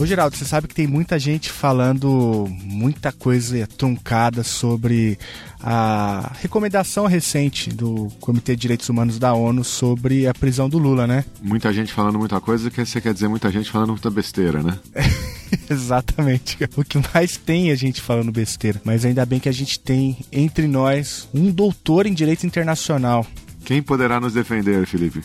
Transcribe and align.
Ô 0.00 0.06
Geraldo, 0.06 0.34
você 0.34 0.46
sabe 0.46 0.66
que 0.66 0.74
tem 0.74 0.86
muita 0.86 1.18
gente 1.18 1.52
falando 1.52 2.48
muita 2.64 3.12
coisa 3.12 3.66
truncada 3.66 4.42
sobre 4.42 5.18
a 5.62 6.32
recomendação 6.40 7.06
recente 7.06 7.68
do 7.68 8.08
Comitê 8.18 8.56
de 8.56 8.62
Direitos 8.62 8.88
Humanos 8.88 9.18
da 9.18 9.34
ONU 9.34 9.62
sobre 9.62 10.26
a 10.26 10.32
prisão 10.32 10.70
do 10.70 10.78
Lula, 10.78 11.06
né? 11.06 11.22
Muita 11.42 11.70
gente 11.70 11.92
falando 11.92 12.18
muita 12.18 12.40
coisa, 12.40 12.70
que 12.70 12.82
você 12.82 12.98
quer 12.98 13.12
dizer 13.12 13.28
muita 13.28 13.52
gente 13.52 13.70
falando 13.70 13.90
muita 13.90 14.08
besteira, 14.08 14.62
né? 14.62 14.78
Exatamente. 15.68 16.56
O 16.78 16.82
que 16.82 16.98
mais 17.12 17.36
tem 17.36 17.68
é 17.68 17.72
a 17.74 17.76
gente 17.76 18.00
falando 18.00 18.32
besteira. 18.32 18.80
Mas 18.82 19.04
ainda 19.04 19.26
bem 19.26 19.38
que 19.38 19.50
a 19.50 19.52
gente 19.52 19.78
tem 19.78 20.16
entre 20.32 20.66
nós 20.66 21.28
um 21.34 21.50
doutor 21.50 22.06
em 22.06 22.14
direito 22.14 22.46
internacional. 22.46 23.26
Quem 23.66 23.82
poderá 23.82 24.18
nos 24.18 24.32
defender, 24.32 24.86
Felipe? 24.86 25.22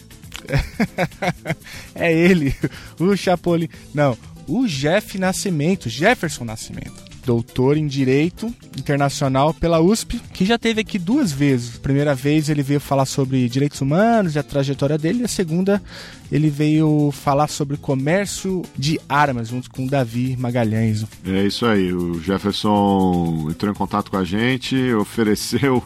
é 1.96 2.14
ele, 2.14 2.54
o 3.00 3.16
Chapolin. 3.16 3.70
Não, 3.94 4.18
o 4.48 4.66
Jeff 4.68 5.18
Nascimento, 5.18 5.90
Jefferson 5.90 6.46
Nascimento, 6.46 7.04
doutor 7.26 7.78
em 7.78 7.88
Direito 7.88 8.54
Internacional 8.78 9.54
pela 9.54 9.82
USP, 9.82 10.22
que 10.34 10.46
já 10.46 10.58
teve 10.58 10.82
aqui 10.82 11.00
duas 11.00 11.32
vezes. 11.32 11.76
A 11.78 11.80
primeira 11.80 12.14
vez 12.14 12.50
ele 12.50 12.62
veio 12.62 12.80
falar 12.80 13.06
sobre 13.06 13.50
direitos 13.50 13.82
humanos 13.82 14.36
e 14.36 14.40
a 14.40 14.44
trajetória 14.44 14.98
dele, 14.98 15.22
e 15.22 15.26
a 15.26 15.28
segunda 15.28 15.82
ele 16.32 16.50
veio 16.50 17.12
falar 17.12 17.48
sobre 17.48 17.78
comércio 17.78 18.64
de 18.78 19.00
armas, 19.10 19.50
junto 19.50 19.70
com 19.70 19.86
o 19.86 19.90
Davi 19.90 20.36
Magalhães. 20.38 21.06
É 21.26 21.46
isso 21.46 21.66
aí, 21.66 21.92
o 21.92 22.22
Jefferson 22.22 23.48
entrou 23.50 23.72
em 23.72 23.76
contato 23.76 24.12
com 24.12 24.18
a 24.18 24.24
gente, 24.24 24.76
ofereceu 24.94 25.84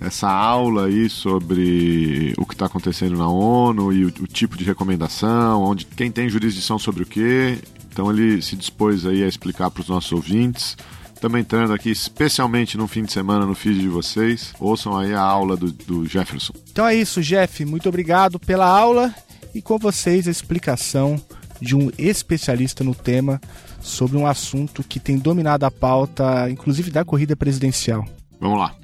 essa 0.00 0.30
aula 0.30 0.86
aí 0.86 1.10
sobre 1.10 2.32
o 2.38 2.46
que 2.46 2.54
está 2.54 2.66
acontecendo 2.66 3.18
na 3.18 3.28
ONU 3.28 3.92
e 3.92 4.06
o, 4.06 4.08
o, 4.08 4.26
tipo 4.26 4.56
de 4.56 4.64
recomendação, 4.64 5.62
onde 5.62 5.84
quem 5.84 6.10
tem 6.10 6.28
jurisdição 6.28 6.78
sobre 6.78 7.02
o 7.02 7.06
que. 7.06 7.58
Então 7.92 8.10
ele 8.10 8.40
se 8.40 8.56
dispôs 8.56 9.04
aí 9.04 9.22
a 9.22 9.28
explicar 9.28 9.70
para 9.70 9.80
os 9.82 9.88
nossos 9.88 10.12
ouvintes. 10.12 10.76
Estamos 11.14 11.38
entrando 11.38 11.74
aqui 11.74 11.90
especialmente 11.90 12.78
no 12.78 12.88
fim 12.88 13.02
de 13.02 13.12
semana 13.12 13.44
no 13.44 13.54
feed 13.54 13.78
de 13.78 13.88
vocês. 13.88 14.54
Ouçam 14.58 14.96
aí 14.96 15.12
a 15.12 15.20
aula 15.20 15.56
do, 15.56 15.70
do 15.70 16.06
Jefferson. 16.06 16.54
Então 16.72 16.86
é 16.86 16.94
isso, 16.94 17.20
Jeff. 17.20 17.62
Muito 17.64 17.88
obrigado 17.88 18.38
pela 18.38 18.66
aula 18.66 19.14
e 19.54 19.60
com 19.60 19.78
vocês 19.78 20.26
a 20.26 20.30
explicação 20.30 21.20
de 21.60 21.76
um 21.76 21.90
especialista 21.98 22.82
no 22.82 22.94
tema 22.94 23.38
sobre 23.82 24.16
um 24.16 24.26
assunto 24.26 24.82
que 24.82 24.98
tem 24.98 25.18
dominado 25.18 25.66
a 25.66 25.70
pauta, 25.70 26.48
inclusive 26.48 26.90
da 26.90 27.04
corrida 27.04 27.36
presidencial. 27.36 28.04
Vamos 28.40 28.58
lá. 28.58 28.79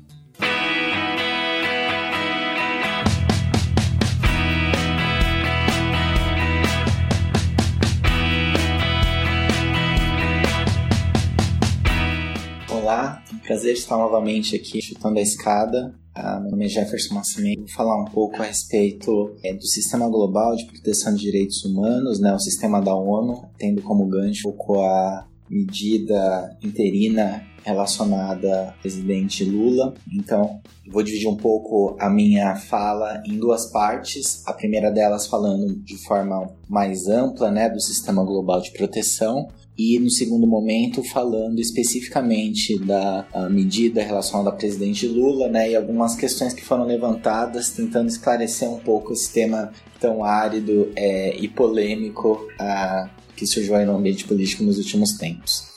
Prazer 13.47 13.75
estar 13.75 13.97
novamente 13.97 14.57
aqui 14.57 14.83
chutando 14.83 15.21
a 15.21 15.23
escada. 15.23 15.95
Ah, 16.13 16.41
meu 16.41 16.51
nome 16.51 16.67
é 16.67 16.69
Jefferson 16.69 17.15
Nascimento. 17.15 17.61
Vou 17.61 17.69
falar 17.69 18.01
um 18.01 18.07
pouco 18.07 18.43
a 18.43 18.47
respeito 18.47 19.37
é, 19.43 19.55
do 19.55 19.65
Sistema 19.65 20.09
Global 20.09 20.57
de 20.57 20.67
Proteção 20.67 21.15
de 21.15 21.21
Direitos 21.21 21.65
Humanos, 21.65 22.19
né, 22.19 22.35
o 22.35 22.39
sistema 22.41 22.81
da 22.81 22.95
ONU, 22.95 23.49
tendo 23.57 23.83
como 23.83 24.07
gancho 24.07 24.53
com 24.53 24.81
a 24.81 25.27
medida 25.49 26.57
interina 26.61 27.47
relacionada 27.65 28.69
ao 28.69 28.73
presidente 28.81 29.45
Lula. 29.45 29.95
Então, 30.13 30.61
vou 30.91 31.03
dividir 31.05 31.29
um 31.29 31.37
pouco 31.37 31.97
a 32.01 32.11
minha 32.11 32.57
fala 32.57 33.23
em 33.25 33.39
duas 33.39 33.71
partes. 33.71 34.43
A 34.47 34.53
primeira 34.53 34.91
delas 34.91 35.29
falando 35.29 35.73
de 35.85 35.97
forma 35.99 36.51
mais 36.69 37.07
ampla, 37.07 37.51
né, 37.51 37.69
do 37.69 37.81
sistema 37.81 38.25
global 38.25 38.61
de 38.61 38.73
proteção 38.73 39.49
e 39.79 39.99
no 39.99 40.11
segundo 40.11 40.47
momento 40.47 41.03
falando 41.05 41.61
especificamente 41.61 42.79
da 42.79 43.27
medida 43.51 44.03
relacionada 44.03 44.51
ao 44.51 44.57
presidente 44.57 45.07
Lula, 45.07 45.49
né, 45.49 45.71
e 45.71 45.77
algumas 45.77 46.15
questões 46.15 46.55
que 46.55 46.65
foram 46.65 46.85
levantadas, 46.85 47.71
tentando 47.71 48.09
esclarecer 48.09 48.71
um 48.71 48.79
pouco 48.79 49.13
esse 49.13 49.33
tema 49.33 49.71
tão 50.01 50.25
árido 50.25 50.91
é, 50.97 51.37
e 51.37 51.49
polêmico 51.49 52.49
uh, 52.61 53.09
que 53.37 53.47
surgiu 53.47 53.77
aí 53.77 53.85
no 53.85 53.97
ambiente 53.97 54.25
político 54.25 54.63
nos 54.63 54.79
últimos 54.79 55.13
tempos. 55.13 55.77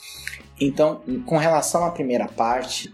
Então, 0.60 1.00
com 1.24 1.38
relação 1.38 1.84
à 1.86 1.90
primeira 1.90 2.26
parte, 2.26 2.92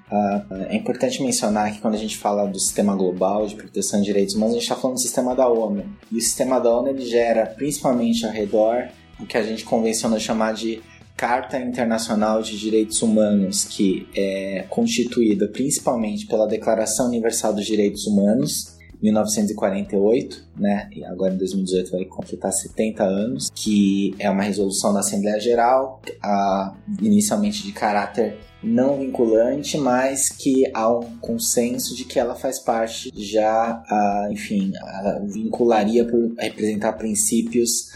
é 0.69 0.77
importante 0.77 1.21
mencionar 1.21 1.73
que 1.73 1.81
quando 1.81 1.95
a 1.95 1.99
gente 1.99 2.17
fala 2.17 2.47
do 2.47 2.61
sistema 2.61 2.95
global 2.95 3.45
de 3.45 3.57
proteção 3.57 3.99
de 3.99 4.07
direitos 4.07 4.37
humanos, 4.37 4.55
a 4.55 4.59
gente 4.59 4.69
está 4.69 4.77
falando 4.77 4.97
do 4.97 5.03
sistema 5.03 5.35
da 5.35 5.49
ONU. 5.49 5.85
E 6.13 6.17
o 6.17 6.21
sistema 6.21 6.61
da 6.61 6.71
ONU 6.71 6.91
ele 6.91 7.05
gera 7.05 7.45
principalmente 7.45 8.25
ao 8.25 8.31
redor 8.31 8.89
o 9.19 9.27
que 9.27 9.37
a 9.37 9.43
gente 9.43 9.65
convenciona 9.65 10.21
chamar 10.21 10.55
de 10.55 10.81
Carta 11.17 11.59
Internacional 11.59 12.43
de 12.43 12.59
Direitos 12.59 13.01
Humanos, 13.01 13.65
que 13.65 14.07
é 14.15 14.67
constituída 14.69 15.49
principalmente 15.49 16.27
pela 16.27 16.47
Declaração 16.47 17.07
Universal 17.07 17.55
dos 17.55 17.65
Direitos 17.65 18.07
Humanos, 18.07 18.77
1948, 19.03 20.49
né? 20.57 20.89
E 20.93 21.05
agora 21.05 21.35
em 21.35 21.39
2018 21.39 21.91
vai 21.93 22.05
completar 22.05 22.53
70 22.53 23.05
anos, 23.05 23.51
que 23.55 24.15
é 24.19 24.29
uma 24.29 24.43
resolução 24.43 24.93
da 24.93 25.01
Assembleia 25.01 25.39
Geral, 25.41 26.01
a, 26.23 26.75
inicialmente 27.01 27.63
de 27.63 27.73
caráter 27.73 28.39
não 28.63 28.99
vinculante, 28.99 29.79
mas 29.79 30.29
que 30.29 30.65
há 30.75 30.89
um 30.91 31.19
consenso 31.19 31.95
de 31.95 32.05
que 32.05 32.19
ela 32.19 32.35
faz 32.35 32.59
parte 32.59 33.13
já, 33.15 33.83
a, 33.87 34.29
enfim, 34.31 34.73
a, 34.77 35.21
vincularia 35.25 36.05
por 36.05 36.35
representar 36.39 36.95
princípios 36.95 37.91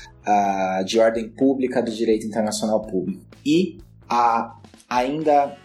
de 0.86 0.98
ordem 0.98 1.28
pública 1.28 1.82
do 1.82 1.90
direito 1.90 2.26
internacional 2.26 2.80
público. 2.82 3.22
E 3.44 3.78
a 4.08 4.56
ainda 4.88 5.56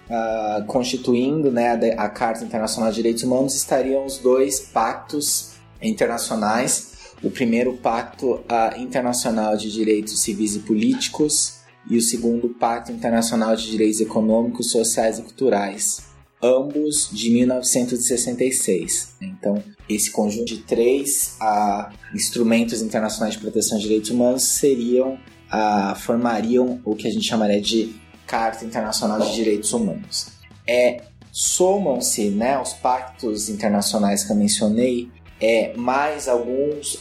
constituindo 0.68 1.52
né, 1.52 1.72
a 1.98 2.08
Carta 2.08 2.44
Internacional 2.44 2.92
de 2.92 2.98
Direitos 2.98 3.24
Humanos 3.24 3.56
estariam 3.56 4.06
os 4.06 4.20
dois 4.20 4.60
pactos 4.60 5.54
internacionais. 5.82 6.94
O 7.24 7.32
primeiro 7.32 7.74
pacto 7.78 8.34
uh, 8.34 8.78
internacional 8.78 9.58
de 9.58 9.72
direitos 9.72 10.22
civis 10.22 10.56
e 10.56 10.60
políticos 10.60 11.62
e 11.90 11.98
o 11.98 12.02
segundo 12.02 12.50
pacto 12.50 12.92
internacional 12.92 13.56
de 13.56 13.72
direitos 13.72 14.00
econômicos, 14.00 14.70
sociais 14.70 15.18
e 15.18 15.24
culturais 15.24 16.16
ambos 16.46 17.10
de 17.12 17.30
1966. 17.32 19.16
Então, 19.22 19.64
esse 19.88 20.12
conjunto 20.12 20.46
de 20.46 20.58
três 20.58 21.38
uh, 21.42 21.94
instrumentos 22.14 22.82
internacionais 22.82 23.36
de 23.36 23.40
proteção 23.40 23.78
de 23.78 23.84
direitos 23.84 24.10
humanos 24.10 24.44
seriam, 24.44 25.14
uh, 25.14 25.96
formariam 25.96 26.82
o 26.84 26.96
que 26.96 27.08
a 27.08 27.12
gente 27.12 27.26
chamaria 27.26 27.62
de 27.62 27.96
Carta 28.26 28.66
Internacional 28.66 29.20
de 29.20 29.36
Direitos 29.36 29.72
Humanos. 29.74 30.28
É, 30.68 31.04
somam-se 31.32 32.30
né, 32.30 32.60
os 32.60 32.74
pactos 32.74 33.50
internacionais 33.50 34.24
que 34.24 34.32
eu 34.32 34.36
mencionei 34.36 35.10
é, 35.40 35.74
mais 35.76 36.28
alguns 36.28 36.98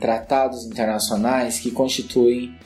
tratados 0.00 0.64
internacionais 0.64 1.60
que 1.60 1.70
constituem 1.70 2.56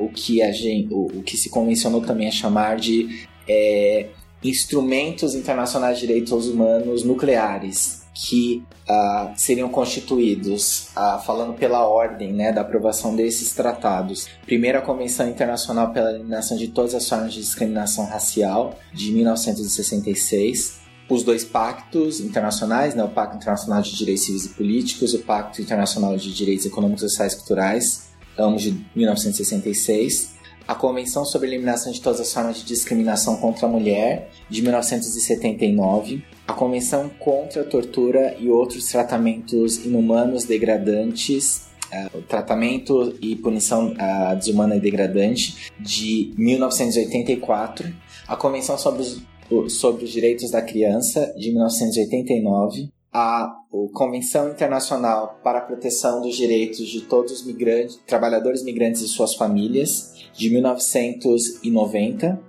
o, 0.00 0.08
que 0.08 0.42
a 0.42 0.52
gente, 0.52 0.92
o, 0.92 1.06
o, 1.06 1.22
que 1.22 1.36
se 1.36 1.48
convencionou 1.48 2.02
também 2.02 2.28
a 2.28 2.32
chamar 2.32 2.76
de 2.76 3.26
é, 3.48 4.08
instrumentos 4.42 5.34
internacionais 5.34 5.98
de 5.98 6.06
direitos 6.06 6.48
humanos 6.48 7.04
nucleares 7.04 8.01
que 8.14 8.62
uh, 8.88 9.32
seriam 9.36 9.68
constituídos, 9.68 10.88
uh, 10.96 11.20
falando 11.24 11.54
pela 11.54 11.86
ordem 11.86 12.32
né, 12.32 12.52
da 12.52 12.60
aprovação 12.60 13.16
desses 13.16 13.54
tratados. 13.54 14.28
Primeiro, 14.44 14.78
a 14.78 14.82
Convenção 14.82 15.28
Internacional 15.28 15.92
pela 15.92 16.10
Eliminação 16.10 16.56
de 16.56 16.68
Todas 16.68 16.94
as 16.94 17.08
Formas 17.08 17.32
de 17.32 17.40
Discriminação 17.40 18.06
Racial, 18.06 18.78
de 18.92 19.10
1966. 19.12 20.82
Os 21.08 21.22
dois 21.24 21.44
pactos 21.44 22.20
internacionais, 22.20 22.94
né, 22.94 23.02
o 23.02 23.08
Pacto 23.08 23.36
Internacional 23.36 23.82
de 23.82 23.96
Direitos 23.96 24.24
Civis 24.24 24.44
e 24.46 24.48
Políticos, 24.50 25.14
o 25.14 25.18
Pacto 25.20 25.60
Internacional 25.60 26.16
de 26.16 26.32
Direitos 26.32 26.66
Econômicos, 26.66 27.02
Sociais 27.02 27.32
e 27.32 27.36
Culturais, 27.36 28.12
ambos 28.38 28.62
de 28.62 28.84
1966 28.94 30.41
a 30.66 30.74
Convenção 30.74 31.24
sobre 31.24 31.48
a 31.48 31.50
Eliminação 31.52 31.92
de 31.92 32.00
Todas 32.00 32.20
as 32.20 32.32
Formas 32.32 32.58
de 32.58 32.64
Discriminação 32.64 33.36
contra 33.36 33.66
a 33.66 33.70
Mulher, 33.70 34.30
de 34.48 34.62
1979, 34.62 36.24
a 36.46 36.52
Convenção 36.52 37.10
contra 37.18 37.62
a 37.62 37.64
Tortura 37.64 38.36
e 38.38 38.48
outros 38.48 38.86
tratamentos 38.86 39.84
inumanos, 39.84 40.44
degradantes, 40.44 41.66
uh, 41.92 42.22
tratamento 42.22 43.14
e 43.20 43.36
punição 43.36 43.92
uh, 43.92 44.36
desumana 44.36 44.76
e 44.76 44.80
degradante, 44.80 45.70
de 45.78 46.32
1984, 46.36 47.92
a 48.26 48.36
Convenção 48.36 48.78
sobre 48.78 49.02
os, 49.02 49.72
sobre 49.72 50.04
os 50.04 50.10
Direitos 50.10 50.50
da 50.50 50.62
Criança, 50.62 51.34
de 51.36 51.50
1989, 51.50 52.88
a, 53.12 53.44
a 53.44 53.52
Convenção 53.92 54.50
Internacional 54.50 55.40
para 55.42 55.58
a 55.58 55.62
Proteção 55.62 56.22
dos 56.22 56.34
Direitos 56.34 56.88
de 56.88 57.02
Todos 57.02 57.32
os 57.32 57.46
Migrantes, 57.46 58.00
Trabalhadores 58.06 58.62
Migrantes 58.62 59.02
e 59.02 59.08
Suas 59.08 59.34
Famílias, 59.34 60.21
de 60.32 60.50
1990, 60.50 62.40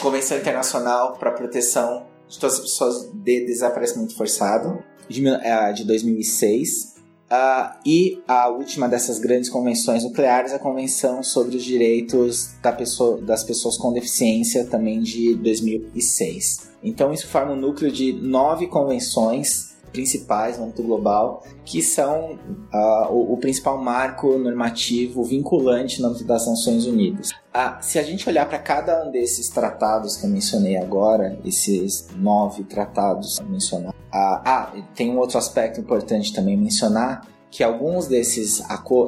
Convenção 0.00 0.36
Internacional 0.36 1.16
para 1.16 1.30
a 1.30 1.32
Proteção 1.32 2.06
de 2.28 2.38
Todas 2.38 2.56
as 2.56 2.62
Pessoas 2.62 3.10
de 3.12 3.46
Desaparecimento 3.46 4.16
Forçado, 4.16 4.82
de, 5.08 5.26
uh, 5.26 5.74
de 5.74 5.84
2006, 5.84 6.96
Uh, 7.26 7.74
e 7.84 8.22
a 8.28 8.48
última 8.48 8.88
dessas 8.88 9.18
grandes 9.18 9.50
convenções 9.50 10.04
nucleares, 10.04 10.52
a 10.52 10.60
Convenção 10.60 11.24
sobre 11.24 11.56
os 11.56 11.64
Direitos 11.64 12.54
da 12.62 12.70
pessoa, 12.70 13.20
das 13.20 13.42
Pessoas 13.42 13.76
com 13.76 13.92
Deficiência, 13.92 14.64
também 14.64 15.00
de 15.00 15.34
2006. 15.34 16.68
Então, 16.84 17.12
isso 17.12 17.26
forma 17.26 17.52
um 17.52 17.56
núcleo 17.56 17.90
de 17.90 18.12
nove 18.12 18.68
convenções 18.68 19.65
principais 19.92 20.58
no 20.58 20.64
âmbito 20.64 20.82
global, 20.82 21.42
que 21.64 21.82
são 21.82 22.38
uh, 22.72 23.10
o, 23.10 23.34
o, 23.34 23.36
principal 23.38 23.82
marco 23.82 24.38
normativo 24.38 25.24
vinculante 25.24 26.00
no 26.00 26.08
âmbito 26.08 26.24
das 26.24 26.46
Nações 26.46 26.86
Unidas. 26.86 27.30
Uh, 27.30 27.76
se 27.80 27.98
a 27.98 28.02
gente 28.02 28.28
olhar 28.28 28.46
para 28.48 28.58
cada 28.58 29.04
um 29.04 29.10
desses 29.10 29.48
tratados 29.48 30.16
que 30.16 30.26
eu 30.26 30.30
mencionei 30.30 30.76
agora, 30.76 31.38
esses 31.44 32.08
nove 32.16 32.64
tratados 32.64 33.40
mencionados, 33.48 33.98
uh, 33.98 34.42
ah, 34.44 34.72
tem 34.94 35.10
um 35.10 35.18
outro 35.18 35.38
aspecto 35.38 35.80
importante 35.80 36.32
também 36.32 36.56
mencionar, 36.56 37.26
que 37.50 37.64
alguns 37.64 38.06
desses, 38.06 38.62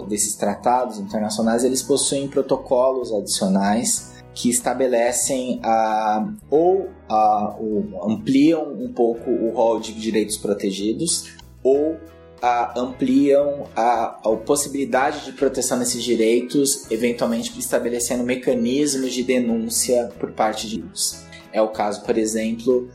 desses 0.08 0.34
tratados 0.34 0.98
internacionais 0.98 1.64
eles 1.64 1.82
possuem 1.82 2.28
protocolos 2.28 3.12
adicionais 3.12 4.17
que 4.38 4.48
estabelecem 4.48 5.60
uh, 5.64 6.32
ou 6.48 6.88
uh, 7.10 8.08
ampliam 8.08 8.72
um 8.72 8.92
pouco 8.92 9.28
o 9.28 9.50
rol 9.50 9.80
de 9.80 9.92
direitos 9.92 10.36
protegidos 10.36 11.30
ou 11.60 11.94
uh, 11.94 12.78
ampliam 12.78 13.66
a, 13.74 14.20
a, 14.22 14.36
possibilidade 14.36 15.24
de 15.24 15.32
proteção 15.32 15.76
desses 15.80 16.04
direitos, 16.04 16.88
eventualmente 16.88 17.58
estabelecendo 17.58 18.22
mecanismos 18.22 19.12
de 19.12 19.24
denúncia 19.24 20.08
por 20.20 20.30
parte 20.30 20.68
de 20.68 20.84
uns. 20.84 21.24
É 21.52 21.60
o 21.60 21.70
caso, 21.70 22.04
por 22.04 22.16
exemplo, 22.16 22.88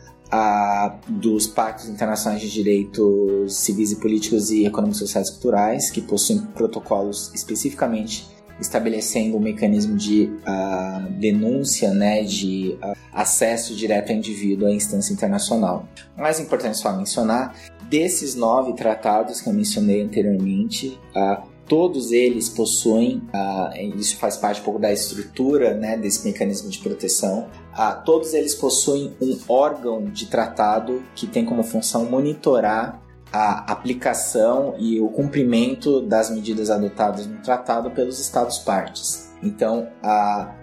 dos 1.09 1.45
pactos 1.45 1.89
internacionais 1.89 2.41
de 2.41 2.49
direitos 2.49 3.53
civis 3.55 3.91
e 3.91 3.97
políticos 3.97 4.49
e 4.49 4.65
econômicos, 4.65 4.99
sociais 4.99 5.27
e 5.27 5.31
culturais, 5.33 5.91
que 5.91 6.01
possuem 6.01 6.39
protocolos 6.39 7.33
especificamente 7.33 8.32
estabelecendo 8.59 9.37
um 9.37 9.39
mecanismo 9.39 9.95
de 9.95 10.31
uh, 10.47 11.11
denúncia, 11.13 11.93
né, 11.93 12.23
de 12.23 12.77
uh, 12.83 12.95
acesso 13.11 13.75
direto 13.75 14.11
ao 14.11 14.17
indivíduo 14.17 14.67
à 14.67 14.71
instância 14.71 15.13
internacional. 15.13 15.87
Mais 16.17 16.39
importante 16.39 16.77
só 16.77 16.95
mencionar, 16.95 17.55
desses 17.89 18.35
nove 18.35 18.73
tratados 18.73 19.41
que 19.41 19.49
eu 19.49 19.53
mencionei 19.53 20.01
anteriormente, 20.01 20.99
uh, 21.15 21.43
todos 21.67 22.11
eles 22.11 22.49
possuem, 22.49 23.21
isso 23.95 24.17
faz 24.17 24.35
parte 24.35 24.59
um 24.59 24.63
pouco 24.65 24.79
da 24.79 24.91
estrutura 24.91 25.73
né, 25.73 25.97
desse 25.97 26.27
mecanismo 26.27 26.69
de 26.69 26.77
proteção, 26.77 27.47
todos 28.05 28.33
eles 28.33 28.53
possuem 28.53 29.13
um 29.21 29.39
órgão 29.47 30.03
de 30.03 30.25
tratado 30.25 31.01
que 31.15 31.25
tem 31.25 31.45
como 31.45 31.63
função 31.63 32.05
monitorar 32.05 33.01
a 33.33 33.71
aplicação 33.71 34.75
e 34.77 35.01
o 35.01 35.07
cumprimento 35.07 36.01
das 36.01 36.29
medidas 36.29 36.69
adotadas 36.69 37.25
no 37.25 37.39
tratado 37.39 37.89
pelos 37.89 38.19
Estados-partes. 38.19 39.31
Então, 39.41 39.89
há, 40.03 40.53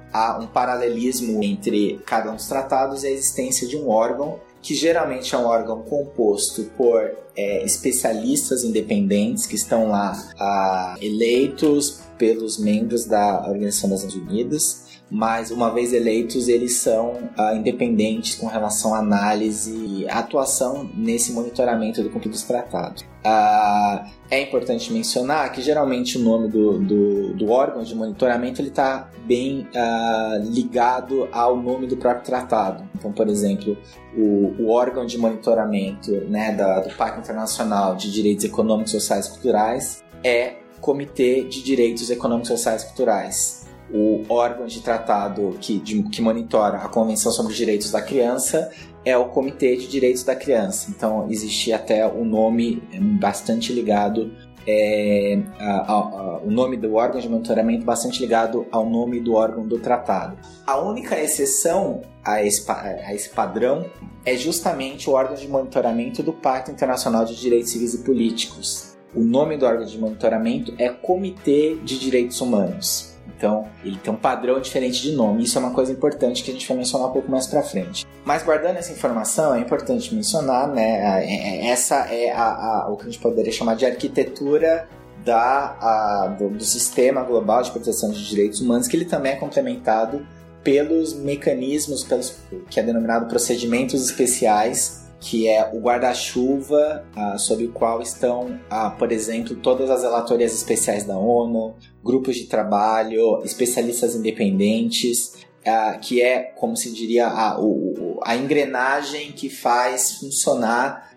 um 0.41 0.47
paralelismo 0.47 1.43
entre 1.43 2.01
cada 2.07 2.31
um 2.31 2.37
dos 2.37 2.47
tratados 2.47 3.03
e 3.03 3.09
a 3.09 3.11
existência 3.11 3.67
de 3.67 3.77
um 3.77 3.89
órgão 3.89 4.41
que 4.63 4.75
geralmente 4.75 5.35
é 5.35 5.39
um 5.39 5.45
órgão 5.45 5.83
composto 5.83 6.65
por 6.77 7.11
é, 7.37 7.65
especialistas 7.65 8.63
independentes 8.63 9.47
que 9.47 9.55
estão 9.55 9.89
lá 9.89 10.13
ah, 10.39 10.97
eleitos 11.01 12.01
pelos 12.19 12.59
membros 12.59 13.07
da 13.07 13.49
Organização 13.49 13.89
das 13.89 14.05
Nações 14.05 14.23
Unidas 14.23 14.90
mas 15.11 15.51
uma 15.51 15.71
vez 15.71 15.93
eleitos, 15.93 16.47
eles 16.47 16.75
são 16.77 17.15
uh, 17.37 17.57
independentes 17.57 18.37
com 18.37 18.47
relação 18.47 18.95
à 18.95 18.99
análise 18.99 19.75
e 19.75 20.09
atuação 20.09 20.89
nesse 20.95 21.33
monitoramento 21.33 22.03
do 22.03 22.09
cumprimento 22.09 22.31
dos 22.31 22.43
tratados. 22.43 23.03
Uh, 23.03 24.09
é 24.31 24.41
importante 24.41 24.93
mencionar 24.93 25.51
que 25.53 25.61
geralmente 25.61 26.17
o 26.17 26.21
nome 26.21 26.49
do, 26.49 26.79
do, 26.79 27.35
do 27.35 27.51
órgão 27.51 27.83
de 27.83 27.95
monitoramento 27.95 28.63
está 28.63 29.11
bem 29.27 29.67
uh, 29.75 30.45
ligado 30.45 31.29
ao 31.33 31.57
nome 31.57 31.87
do 31.87 31.97
próprio 31.97 32.25
tratado. 32.25 32.89
Então, 32.95 33.13
por 33.13 33.29
exemplo, 33.29 33.77
o, 34.17 34.55
o 34.63 34.71
órgão 34.71 35.05
de 35.05 35.19
monitoramento 35.19 36.13
né, 36.29 36.53
da, 36.53 36.81
do 36.81 36.95
Pacto 36.95 37.21
Internacional 37.21 37.97
de 37.97 38.11
Direitos 38.11 38.45
Econômicos, 38.45 38.93
Sociais 38.93 39.27
e 39.27 39.31
Culturais 39.31 40.05
é 40.23 40.55
Comitê 40.81 41.45
de 41.45 41.63
Direitos 41.63 42.11
Econômicos, 42.11 42.49
Sociais 42.49 42.83
e 42.83 42.87
Culturais 42.87 43.60
o 43.93 44.25
órgão 44.29 44.67
de 44.67 44.81
tratado 44.81 45.57
que, 45.61 45.79
de, 45.79 46.03
que 46.05 46.23
monitora 46.23 46.79
a 46.79 46.89
Convenção 46.89 47.33
sobre 47.33 47.53
os 47.53 47.59
Direitos 47.59 47.91
da 47.91 48.01
Criança 48.01 48.71
é 49.05 49.17
o 49.17 49.27
Comitê 49.27 49.77
de 49.77 49.87
Direitos 49.89 50.23
da 50.23 50.35
Criança. 50.37 50.91
Então, 50.91 51.27
existe 51.31 51.73
até 51.73 52.07
o 52.07 52.21
um 52.21 52.25
nome 52.25 52.83
bastante 53.19 53.73
ligado, 53.73 54.31
é, 54.67 55.41
a, 55.59 55.71
a, 55.71 55.93
a, 55.93 56.39
o 56.39 56.51
nome 56.51 56.77
do 56.77 56.95
órgão 56.95 57.21
de 57.21 57.29
monitoramento 57.29 57.85
bastante 57.85 58.21
ligado 58.21 58.67
ao 58.71 58.89
nome 58.89 59.21
do 59.21 59.35
órgão 59.35 59.67
do 59.67 59.79
tratado. 59.79 60.37
A 60.67 60.79
única 60.79 61.19
exceção 61.19 62.03
a 62.25 62.45
esse, 62.45 62.71
a 62.71 63.15
esse 63.15 63.31
padrão 63.31 63.87
é 64.25 64.37
justamente 64.37 65.09
o 65.09 65.15
órgão 65.15 65.35
de 65.35 65.49
monitoramento 65.49 66.23
do 66.23 66.33
Pacto 66.33 66.71
Internacional 66.71 67.25
de 67.25 67.35
Direitos 67.35 67.71
Civis 67.71 67.95
e 67.95 68.05
Políticos. 68.05 68.97
O 69.15 69.21
nome 69.21 69.57
do 69.57 69.67
órgão 69.67 69.87
de 69.87 69.99
monitoramento 69.99 70.75
é 70.79 70.89
Comitê 70.91 71.77
de 71.83 71.99
Direitos 71.99 72.41
Humanos. 72.41 73.10
Então, 73.41 73.67
ele 73.83 73.97
tem 73.97 74.13
um 74.13 74.17
padrão 74.17 74.61
diferente 74.61 75.01
de 75.01 75.13
nome. 75.13 75.45
Isso 75.45 75.57
é 75.57 75.61
uma 75.63 75.71
coisa 75.71 75.91
importante 75.91 76.45
que 76.45 76.51
a 76.51 76.53
gente 76.53 76.69
vai 76.69 76.77
mencionar 76.77 77.09
um 77.09 77.13
pouco 77.13 77.31
mais 77.31 77.47
para 77.47 77.63
frente. 77.63 78.07
Mas 78.23 78.43
guardando 78.43 78.77
essa 78.77 78.93
informação, 78.93 79.55
é 79.55 79.61
importante 79.61 80.15
mencionar, 80.15 80.69
né? 80.69 81.25
É, 81.25 81.67
é, 81.67 81.71
essa 81.71 82.07
é 82.13 82.31
a, 82.31 82.43
a, 82.43 82.89
o 82.91 82.99
que 82.99 83.05
a 83.05 83.07
gente 83.07 83.19
poderia 83.19 83.51
chamar 83.51 83.77
de 83.77 83.87
arquitetura 83.87 84.87
da, 85.25 85.75
a, 85.81 86.27
do, 86.39 86.51
do 86.51 86.65
sistema 86.65 87.23
global 87.23 87.63
de 87.63 87.71
proteção 87.71 88.11
de 88.11 88.29
direitos 88.29 88.61
humanos, 88.61 88.87
que 88.87 88.95
ele 88.95 89.07
também 89.07 89.33
é 89.33 89.37
complementado 89.37 90.27
pelos 90.63 91.15
mecanismos, 91.15 92.05
pelos 92.05 92.37
que 92.69 92.79
é 92.79 92.83
denominado 92.83 93.25
procedimentos 93.25 94.05
especiais 94.05 95.00
que 95.21 95.47
é 95.47 95.71
o 95.73 95.79
guarda-chuva 95.79 97.05
ah, 97.15 97.37
sob 97.37 97.67
o 97.67 97.73
qual 97.73 98.01
estão, 98.01 98.59
ah, 98.71 98.91
por 98.91 99.13
exemplo, 99.13 99.55
todas 99.55 99.91
as 99.91 100.03
relatorias 100.03 100.55
especiais 100.55 101.05
da 101.05 101.19
ONU, 101.19 101.75
grupos 102.03 102.37
de 102.37 102.47
trabalho, 102.47 103.43
especialistas 103.45 104.15
independentes, 104.15 105.35
ah, 105.67 105.99
que 106.01 106.23
é, 106.23 106.55
como 106.57 106.75
se 106.75 106.91
diria, 106.91 107.29
a, 107.29 107.61
o, 107.61 108.19
a 108.25 108.35
engrenagem 108.35 109.33
que 109.33 109.51
faz 109.51 110.13
funcionar 110.13 111.11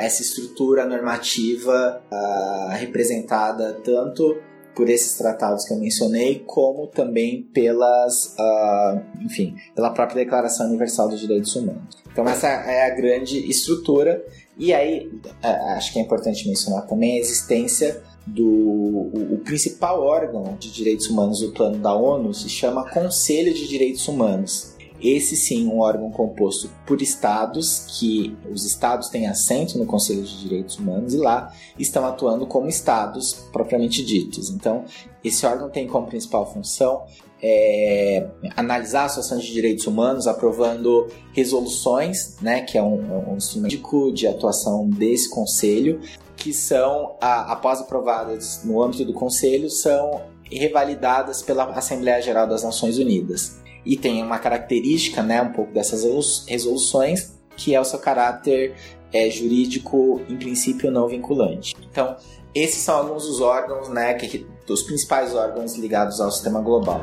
essa 0.00 0.22
estrutura 0.22 0.84
normativa 0.84 2.02
representada 2.72 3.74
tanto 3.84 4.36
por 4.80 4.88
esses 4.88 5.14
tratados 5.18 5.66
que 5.66 5.74
eu 5.74 5.78
mencionei, 5.78 6.42
como 6.46 6.86
também 6.86 7.42
pelas, 7.52 8.34
uh, 8.38 8.98
enfim, 9.22 9.54
pela 9.74 9.90
própria 9.90 10.24
Declaração 10.24 10.68
Universal 10.68 11.10
dos 11.10 11.20
Direitos 11.20 11.54
Humanos. 11.54 11.98
Então 12.10 12.26
essa 12.26 12.48
é 12.48 12.86
a 12.86 12.88
grande 12.88 13.38
estrutura 13.50 14.24
e 14.56 14.72
aí 14.72 15.12
acho 15.76 15.92
que 15.92 15.98
é 15.98 16.02
importante 16.02 16.48
mencionar 16.48 16.86
também 16.86 17.16
a 17.16 17.18
existência 17.18 18.02
do 18.26 18.46
o, 18.46 19.34
o, 19.34 19.38
principal 19.44 20.00
órgão 20.00 20.56
de 20.58 20.72
direitos 20.72 21.10
humanos 21.10 21.40
do 21.40 21.52
plano 21.52 21.76
da 21.76 21.94
ONU 21.94 22.32
se 22.32 22.48
chama 22.48 22.88
Conselho 22.88 23.52
de 23.52 23.68
Direitos 23.68 24.08
Humanos. 24.08 24.69
Esse 25.02 25.36
sim, 25.36 25.66
um 25.66 25.80
órgão 25.80 26.10
composto 26.10 26.70
por 26.86 27.00
estados, 27.00 27.98
que 27.98 28.36
os 28.50 28.66
estados 28.66 29.08
têm 29.08 29.26
assento 29.26 29.78
no 29.78 29.86
Conselho 29.86 30.22
de 30.22 30.40
Direitos 30.40 30.78
Humanos 30.78 31.14
e 31.14 31.16
lá 31.16 31.52
estão 31.78 32.04
atuando 32.04 32.46
como 32.46 32.68
estados 32.68 33.32
propriamente 33.52 34.04
ditos. 34.04 34.50
Então, 34.50 34.84
esse 35.24 35.46
órgão 35.46 35.70
tem 35.70 35.86
como 35.86 36.06
principal 36.06 36.50
função 36.52 37.04
é, 37.42 38.26
analisar 38.56 39.04
a 39.04 39.08
situação 39.08 39.38
de 39.38 39.50
direitos 39.50 39.86
humanos, 39.86 40.26
aprovando 40.26 41.08
resoluções, 41.32 42.36
né, 42.40 42.60
que 42.60 42.76
é 42.76 42.82
um, 42.82 43.32
um 43.32 43.36
instrumento 43.36 44.12
de 44.12 44.26
atuação 44.26 44.88
desse 44.88 45.30
conselho, 45.30 46.00
que 46.36 46.52
são, 46.52 47.16
a, 47.20 47.52
após 47.52 47.80
aprovadas 47.80 48.62
no 48.64 48.82
âmbito 48.82 49.04
do 49.04 49.12
conselho, 49.12 49.70
são 49.70 50.22
revalidadas 50.50 51.42
pela 51.42 51.64
Assembleia 51.64 52.20
Geral 52.20 52.46
das 52.46 52.62
Nações 52.62 52.98
Unidas 52.98 53.58
e 53.84 53.96
tem 53.96 54.22
uma 54.22 54.38
característica, 54.38 55.22
né, 55.22 55.40
um 55.42 55.52
pouco 55.52 55.72
dessas 55.72 56.02
resoluções, 56.46 57.32
que 57.56 57.74
é 57.74 57.80
o 57.80 57.84
seu 57.84 57.98
caráter 57.98 58.74
é, 59.12 59.28
jurídico, 59.28 60.20
em 60.28 60.36
princípio, 60.36 60.90
não 60.90 61.08
vinculante. 61.08 61.74
Então, 61.90 62.16
esses 62.54 62.82
são 62.82 62.96
alguns 62.96 63.26
dos 63.26 63.40
órgãos, 63.40 63.88
né, 63.88 64.14
que, 64.14 64.46
dos 64.66 64.82
principais 64.82 65.34
órgãos 65.34 65.76
ligados 65.76 66.20
ao 66.20 66.30
sistema 66.30 66.60
global. 66.60 67.02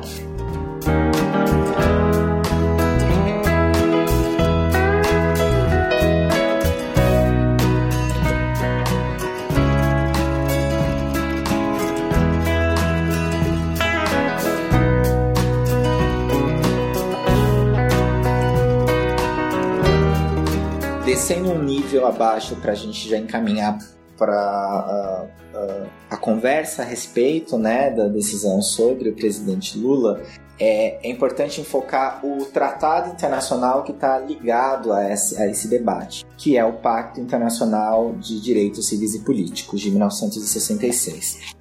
Abaixo 22.18 22.56
para 22.56 22.72
a 22.72 22.76
gente 22.76 23.08
já 23.08 23.18
encaminhar 23.18 23.78
para 24.18 25.30
uh, 25.54 25.58
uh, 25.58 25.90
a 26.10 26.18
conversa 26.18 26.82
a 26.82 26.86
respeito 26.86 27.58
né, 27.58 27.92
da 27.92 28.08
decisão 28.08 28.62
sobre 28.64 29.10
o 29.10 29.16
presidente 29.16 29.78
Lula, 29.78 30.24
é, 30.60 31.08
é 31.08 31.12
importante 31.12 31.62
enfocar 31.62 32.26
o 32.26 32.46
tratado 32.46 33.12
internacional 33.12 33.84
que 33.84 33.92
está 33.92 34.18
ligado 34.18 34.92
a 34.92 35.12
esse, 35.12 35.40
a 35.40 35.48
esse 35.48 35.68
debate, 35.68 36.26
que 36.36 36.58
é 36.58 36.66
o 36.66 36.74
Pacto 36.74 37.22
Internacional 37.22 38.14
de 38.14 38.42
Direitos 38.42 38.88
Civis 38.88 39.14
e 39.14 39.20
Políticos, 39.20 39.80
de 39.80 39.92
1966. 39.92 41.56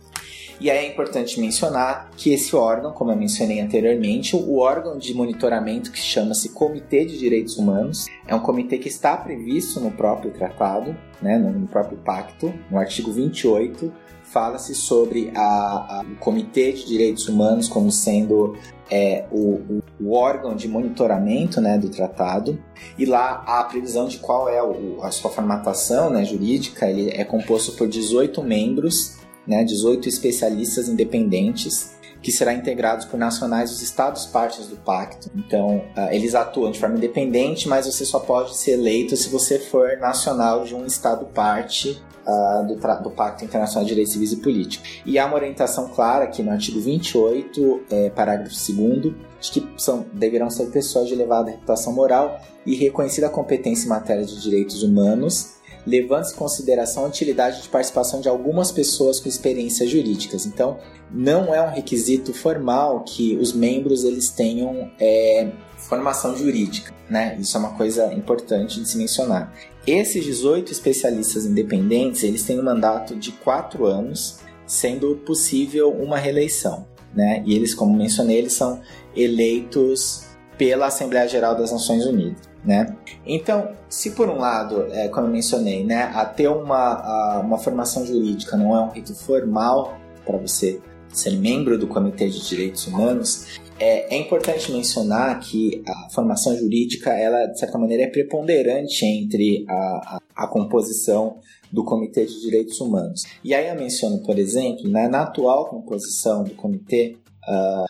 E 0.58 0.70
aí 0.70 0.86
é 0.86 0.88
importante 0.88 1.38
mencionar 1.38 2.10
que 2.16 2.32
esse 2.32 2.56
órgão, 2.56 2.92
como 2.92 3.10
eu 3.10 3.16
mencionei 3.16 3.60
anteriormente, 3.60 4.34
o 4.34 4.58
órgão 4.58 4.96
de 4.96 5.12
monitoramento 5.12 5.92
que 5.92 5.98
chama-se 5.98 6.48
Comitê 6.50 7.04
de 7.04 7.18
Direitos 7.18 7.58
Humanos, 7.58 8.06
é 8.26 8.34
um 8.34 8.40
comitê 8.40 8.78
que 8.78 8.88
está 8.88 9.16
previsto 9.16 9.80
no 9.80 9.90
próprio 9.90 10.30
tratado, 10.30 10.96
né, 11.20 11.38
no 11.38 11.66
próprio 11.66 11.98
pacto, 11.98 12.52
no 12.70 12.78
artigo 12.78 13.12
28, 13.12 13.92
fala-se 14.22 14.74
sobre 14.74 15.30
a, 15.34 15.42
a, 15.42 16.04
o 16.10 16.16
Comitê 16.16 16.72
de 16.72 16.86
Direitos 16.86 17.28
Humanos 17.28 17.68
como 17.68 17.92
sendo 17.92 18.56
é, 18.90 19.24
o, 19.30 19.54
o, 19.54 19.82
o, 20.00 20.12
órgão 20.12 20.56
de 20.56 20.68
monitoramento 20.68 21.60
né, 21.60 21.78
do 21.78 21.88
tratado, 21.88 22.58
e 22.98 23.04
lá 23.04 23.44
a 23.46 23.62
previsão 23.64 24.08
de 24.08 24.18
qual 24.18 24.48
é 24.48 24.62
o, 24.62 25.02
a 25.02 25.10
sua 25.10 25.30
formatação 25.30 26.10
né, 26.10 26.24
jurídica, 26.24 26.90
ele 26.90 27.10
é 27.10 27.24
composto 27.24 27.72
por 27.72 27.88
18 27.88 28.42
membros 28.42 29.16
né, 29.46 29.64
18 29.64 30.08
especialistas 30.08 30.88
independentes 30.88 31.94
que 32.22 32.32
serão 32.32 32.52
integrados 32.52 33.04
por 33.04 33.18
nacionais 33.18 33.70
dos 33.70 33.82
estados 33.82 34.26
partes 34.26 34.66
do 34.66 34.76
pacto. 34.76 35.30
Então, 35.36 35.76
uh, 35.96 36.10
eles 36.10 36.34
atuam 36.34 36.72
de 36.72 36.80
forma 36.80 36.96
independente, 36.96 37.68
mas 37.68 37.86
você 37.86 38.04
só 38.04 38.18
pode 38.18 38.56
ser 38.56 38.72
eleito 38.72 39.16
se 39.16 39.28
você 39.28 39.58
for 39.58 39.96
nacional 39.98 40.64
de 40.64 40.74
um 40.74 40.84
estado 40.84 41.26
parte 41.26 42.02
uh, 42.26 42.66
do, 42.66 42.74
do, 43.02 43.10
Pacto 43.10 43.44
Internacional 43.44 43.84
de 43.84 43.90
Direitos 43.90 44.12
Civis 44.12 44.32
e 44.32 44.36
Políticos. 44.38 45.02
E 45.06 45.18
há 45.18 45.26
uma 45.26 45.36
orientação 45.36 45.88
clara 45.88 46.24
aqui 46.24 46.42
no 46.42 46.50
artigo 46.50 46.80
28, 46.80 47.82
é, 47.90 48.10
parágrafo 48.10 48.54
2 48.72 49.14
de 49.40 49.50
que 49.52 49.68
são, 49.76 50.04
deverão 50.12 50.50
ser 50.50 50.66
pessoas 50.66 51.06
de 51.06 51.14
elevada 51.14 51.50
reputação 51.50 51.92
moral 51.92 52.40
e 52.64 52.74
reconhecida 52.74 53.28
competência 53.28 53.86
em 53.86 53.88
matéria 53.88 54.24
de 54.24 54.40
direitos 54.40 54.82
humanos 54.82 55.55
levando-se 55.86 56.34
em 56.34 56.36
consideração 56.36 57.04
a 57.04 57.08
utilidade 57.08 57.62
de 57.62 57.68
participação 57.68 58.20
de 58.20 58.28
algumas 58.28 58.72
pessoas 58.72 59.20
com 59.20 59.28
experiências 59.28 59.88
jurídicas. 59.88 60.44
Então, 60.44 60.78
não 61.10 61.54
é 61.54 61.62
um 61.62 61.70
requisito 61.70 62.34
formal 62.34 63.04
que 63.04 63.36
os 63.36 63.52
membros 63.52 64.02
eles 64.02 64.28
tenham 64.28 64.90
é, 64.98 65.52
formação 65.76 66.36
jurídica, 66.36 66.92
né? 67.08 67.36
Isso 67.38 67.56
é 67.56 67.60
uma 67.60 67.74
coisa 67.74 68.12
importante 68.12 68.80
de 68.80 68.88
se 68.88 68.98
mencionar. 68.98 69.52
Esses 69.86 70.24
18 70.24 70.72
especialistas 70.72 71.46
independentes, 71.46 72.24
eles 72.24 72.42
têm 72.42 72.58
um 72.58 72.64
mandato 72.64 73.14
de 73.14 73.30
quatro 73.30 73.86
anos, 73.86 74.40
sendo 74.66 75.14
possível 75.24 75.92
uma 75.92 76.18
reeleição, 76.18 76.84
né? 77.14 77.44
E 77.46 77.54
eles, 77.54 77.72
como 77.72 77.96
mencionei, 77.96 78.38
eles 78.38 78.54
são 78.54 78.80
eleitos 79.14 80.24
pela 80.58 80.86
Assembleia 80.86 81.28
Geral 81.28 81.54
das 81.54 81.70
Nações 81.70 82.04
Unidas 82.04 82.55
né? 82.66 82.96
Então, 83.24 83.70
se 83.88 84.10
por 84.10 84.28
um 84.28 84.38
lado, 84.38 84.86
é, 84.90 85.08
como 85.08 85.28
eu 85.28 85.30
mencionei, 85.30 85.84
né, 85.84 86.10
a 86.14 86.24
ter 86.24 86.48
uma, 86.48 86.76
a, 86.76 87.40
uma 87.40 87.58
formação 87.58 88.04
jurídica 88.04 88.56
não 88.56 88.76
é 88.76 88.80
um 88.80 88.90
rito 88.90 89.14
formal 89.14 89.96
para 90.24 90.36
você 90.36 90.80
ser 91.12 91.30
membro 91.38 91.78
do 91.78 91.86
Comitê 91.86 92.28
de 92.28 92.46
Direitos 92.46 92.86
Humanos, 92.86 93.58
é, 93.78 94.14
é, 94.14 94.18
importante 94.18 94.72
mencionar 94.72 95.38
que 95.40 95.82
a 95.86 96.10
formação 96.10 96.56
jurídica, 96.56 97.10
ela 97.10 97.46
de 97.46 97.58
certa 97.58 97.78
maneira 97.78 98.04
é 98.04 98.06
preponderante 98.08 99.04
entre 99.04 99.64
a, 99.68 99.72
a, 99.74 100.44
a 100.44 100.46
composição 100.46 101.38
do 101.70 101.84
Comitê 101.84 102.24
de 102.24 102.40
Direitos 102.40 102.80
Humanos. 102.80 103.24
E 103.44 103.54
aí 103.54 103.68
eu 103.68 103.74
menciono, 103.74 104.22
por 104.22 104.38
exemplo, 104.38 104.88
né, 104.88 105.08
na 105.08 105.22
atual 105.22 105.66
composição 105.66 106.44
do 106.44 106.54
comitê, 106.54 107.16
uh, 107.46 107.86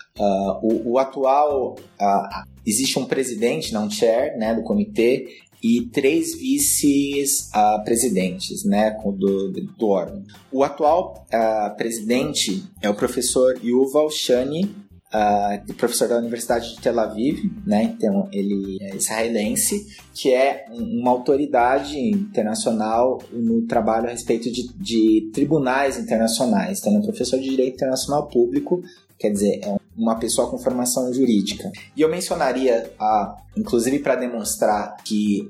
o, 0.62 0.92
o, 0.92 0.98
atual 0.98 1.74
uh, 1.74 2.44
existe 2.64 2.96
um 2.98 3.04
presidente, 3.04 3.72
não 3.72 3.90
chair, 3.90 4.36
né, 4.36 4.54
do 4.54 4.62
comitê 4.62 5.40
e 5.62 5.86
três 5.86 6.34
vice-presidentes 6.38 8.64
uh, 8.64 8.68
né, 8.68 8.90
do, 8.90 9.50
do 9.50 9.88
órgão. 9.88 10.22
O 10.52 10.62
atual 10.62 11.26
uh, 11.32 11.74
presidente 11.76 12.62
é 12.82 12.90
o 12.90 12.94
professor 12.94 13.58
Yuval 13.64 14.10
Shani, 14.10 14.76
uh, 15.12 15.56
professor 15.74 16.08
da 16.08 16.18
Universidade 16.18 16.74
de 16.74 16.80
Tel 16.80 17.00
Aviv, 17.00 17.50
né, 17.66 17.82
então 17.84 18.28
ele 18.32 18.78
é 18.80 18.94
israelense, 18.94 19.86
que 20.14 20.32
é 20.32 20.66
uma 20.70 21.10
autoridade 21.10 21.98
internacional 21.98 23.20
no 23.32 23.66
trabalho 23.66 24.06
a 24.08 24.10
respeito 24.10 24.52
de, 24.52 24.72
de 24.74 25.30
tribunais 25.32 25.98
internacionais. 25.98 26.78
Então, 26.78 26.92
ele 26.92 26.98
é 26.98 27.00
um 27.00 27.06
professor 27.06 27.40
de 27.40 27.48
Direito 27.48 27.74
Internacional 27.74 28.28
Público 28.28 28.82
Quer 29.18 29.30
dizer, 29.30 29.60
é 29.64 29.76
uma 29.96 30.16
pessoa 30.16 30.50
com 30.50 30.58
formação 30.58 31.12
jurídica. 31.12 31.72
E 31.96 32.02
eu 32.02 32.10
mencionaria, 32.10 32.92
a, 32.98 33.36
inclusive 33.56 33.98
para 34.00 34.14
demonstrar 34.14 34.96
que, 35.02 35.48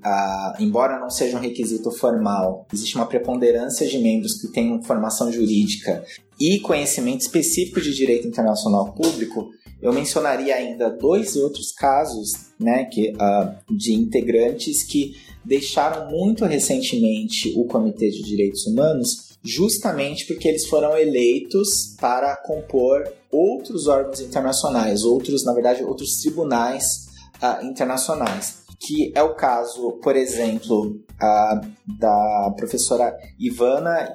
embora 0.60 1.00
não 1.00 1.10
seja 1.10 1.36
um 1.36 1.40
requisito 1.40 1.90
formal, 1.90 2.66
existe 2.72 2.94
uma 2.94 3.06
preponderância 3.06 3.86
de 3.86 3.98
membros 3.98 4.40
que 4.40 4.48
tenham 4.48 4.82
formação 4.82 5.32
jurídica 5.32 6.04
e 6.38 6.60
conhecimento 6.60 7.22
específico 7.22 7.80
de 7.80 7.94
direito 7.94 8.28
internacional 8.28 8.92
público, 8.92 9.50
eu 9.80 9.92
mencionaria 9.92 10.54
ainda 10.54 10.90
dois 10.90 11.36
outros 11.36 11.72
casos 11.72 12.32
né, 12.58 12.84
que, 12.84 13.10
uh, 13.12 13.74
de 13.76 13.92
integrantes 13.92 14.82
que 14.82 15.14
deixaram 15.44 16.10
muito 16.10 16.44
recentemente 16.44 17.52
o 17.56 17.64
Comitê 17.66 18.10
de 18.10 18.22
Direitos 18.22 18.66
Humanos 18.66 19.36
justamente 19.42 20.26
porque 20.26 20.48
eles 20.48 20.66
foram 20.66 20.96
eleitos 20.96 21.94
para 22.00 22.36
compor 22.36 23.04
outros 23.36 23.86
órgãos 23.86 24.20
internacionais, 24.20 25.04
outros, 25.04 25.44
na 25.44 25.52
verdade, 25.52 25.84
outros 25.84 26.20
tribunais 26.20 27.08
uh, 27.42 27.64
internacionais. 27.64 28.64
Que 28.78 29.12
é 29.14 29.22
o 29.22 29.34
caso, 29.34 29.92
por 30.02 30.16
exemplo, 30.16 31.00
uh, 31.14 31.66
da 31.98 32.54
professora 32.56 33.16
Ivana 33.38 34.12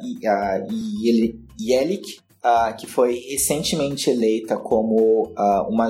Yelik, 1.60 2.20
uh, 2.44 2.76
que 2.78 2.88
foi 2.88 3.20
recentemente 3.30 4.10
eleita 4.10 4.58
como 4.58 5.34
uma 5.68 5.90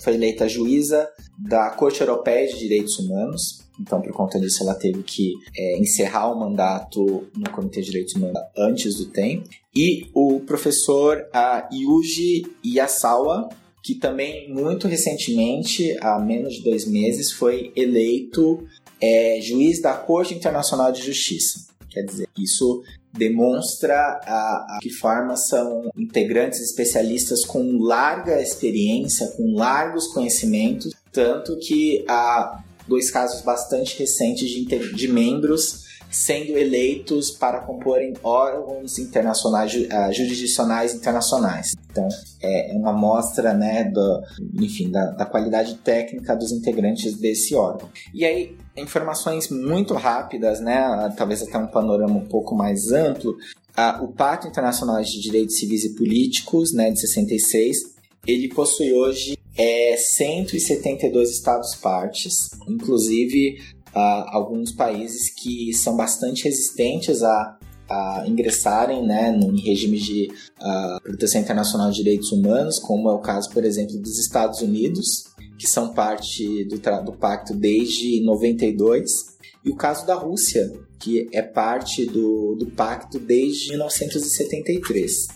foi 0.00 0.14
eleita 0.14 0.48
juíza 0.48 1.08
da 1.38 1.70
Corte 1.70 2.00
Europeia 2.00 2.46
de 2.46 2.58
Direitos 2.58 2.98
Humanos. 2.98 3.64
Então, 3.80 4.00
por 4.00 4.12
conta 4.12 4.38
disso, 4.38 4.62
ela 4.62 4.74
teve 4.74 5.02
que 5.02 5.32
é, 5.56 5.78
encerrar 5.78 6.30
o 6.30 6.38
mandato 6.38 7.26
no 7.36 7.50
Comitê 7.50 7.80
de 7.80 7.90
Direitos 7.90 8.14
Humanos 8.14 8.40
antes 8.56 8.96
do 8.96 9.06
tempo. 9.06 9.48
E 9.76 10.08
o 10.14 10.40
professor 10.40 11.18
uh, 11.34 11.74
Yuji 11.74 12.46
Yasawa, 12.64 13.48
que 13.82 13.94
também 13.94 14.52
muito 14.52 14.86
recentemente, 14.86 15.96
há 16.00 16.18
menos 16.18 16.54
de 16.54 16.62
dois 16.62 16.86
meses, 16.86 17.32
foi 17.32 17.72
eleito 17.74 18.66
é, 19.00 19.40
juiz 19.42 19.82
da 19.82 19.94
Corte 19.94 20.32
Internacional 20.32 20.92
de 20.92 21.02
Justiça. 21.02 21.66
Quer 21.90 22.02
dizer, 22.02 22.28
isso 22.38 22.82
demonstra 23.12 23.94
a, 23.94 24.76
a 24.76 24.78
que 24.80 24.90
forma 24.90 25.36
são 25.36 25.90
integrantes 25.96 26.60
especialistas 26.60 27.44
com 27.44 27.78
larga 27.78 28.40
experiência, 28.40 29.28
com 29.36 29.54
largos 29.54 30.08
conhecimentos, 30.08 30.92
tanto 31.12 31.56
que 31.58 32.04
há 32.08 32.64
dois 32.88 33.10
casos 33.10 33.42
bastante 33.42 33.98
recentes 33.98 34.48
de, 34.50 34.94
de 34.94 35.08
membros 35.08 35.83
sendo 36.14 36.56
eleitos 36.56 37.32
para 37.32 37.60
comporem 37.60 38.14
órgãos 38.22 38.98
internacionais, 39.00 39.74
uh, 39.74 40.12
jurisdicionais 40.12 40.94
internacionais. 40.94 41.74
Então, 41.90 42.08
é, 42.40 42.72
é 42.72 42.78
uma 42.78 42.92
mostra, 42.92 43.52
né, 43.52 43.84
do, 43.84 44.22
enfim, 44.60 44.90
da, 44.90 45.06
da 45.10 45.26
qualidade 45.26 45.74
técnica 45.76 46.36
dos 46.36 46.52
integrantes 46.52 47.18
desse 47.18 47.56
órgão. 47.56 47.88
E 48.14 48.24
aí, 48.24 48.56
informações 48.76 49.48
muito 49.48 49.94
rápidas, 49.94 50.60
né, 50.60 51.12
talvez 51.16 51.42
até 51.42 51.58
um 51.58 51.66
panorama 51.66 52.14
um 52.14 52.26
pouco 52.26 52.54
mais 52.54 52.92
amplo. 52.92 53.32
Uh, 53.76 54.04
o 54.04 54.08
Pacto 54.08 54.46
Internacional 54.46 55.02
de 55.02 55.20
Direitos 55.20 55.56
Civis 55.56 55.84
e 55.84 55.96
Políticos, 55.96 56.72
né, 56.72 56.92
de 56.92 57.00
66, 57.00 57.92
ele 58.24 58.48
possui 58.48 58.92
hoje 58.92 59.36
é, 59.56 59.96
172 59.96 61.30
estados-partes, 61.30 62.50
inclusive 62.68 63.73
alguns 63.94 64.72
países 64.72 65.30
que 65.30 65.72
são 65.72 65.96
bastante 65.96 66.44
resistentes 66.44 67.22
a, 67.22 67.56
a 67.88 68.24
ingressarem 68.26 69.06
né, 69.06 69.30
em 69.30 69.60
regimes 69.60 70.02
de 70.02 70.28
uh, 70.60 71.02
proteção 71.02 71.40
internacional 71.40 71.90
de 71.90 71.98
direitos 71.98 72.32
humanos, 72.32 72.78
como 72.78 73.08
é 73.08 73.12
o 73.12 73.20
caso, 73.20 73.50
por 73.50 73.64
exemplo, 73.64 73.98
dos 73.98 74.18
Estados 74.18 74.60
Unidos, 74.60 75.24
que 75.58 75.66
são 75.66 75.92
parte 75.92 76.64
do, 76.64 76.78
do 77.04 77.12
pacto 77.12 77.54
desde 77.54 78.22
92, 78.24 79.34
e 79.64 79.70
o 79.70 79.76
caso 79.76 80.06
da 80.06 80.14
Rússia, 80.14 80.72
que 80.98 81.28
é 81.32 81.42
parte 81.42 82.06
do, 82.06 82.56
do 82.56 82.66
pacto 82.66 83.18
desde 83.18 83.70
1973. 83.70 85.28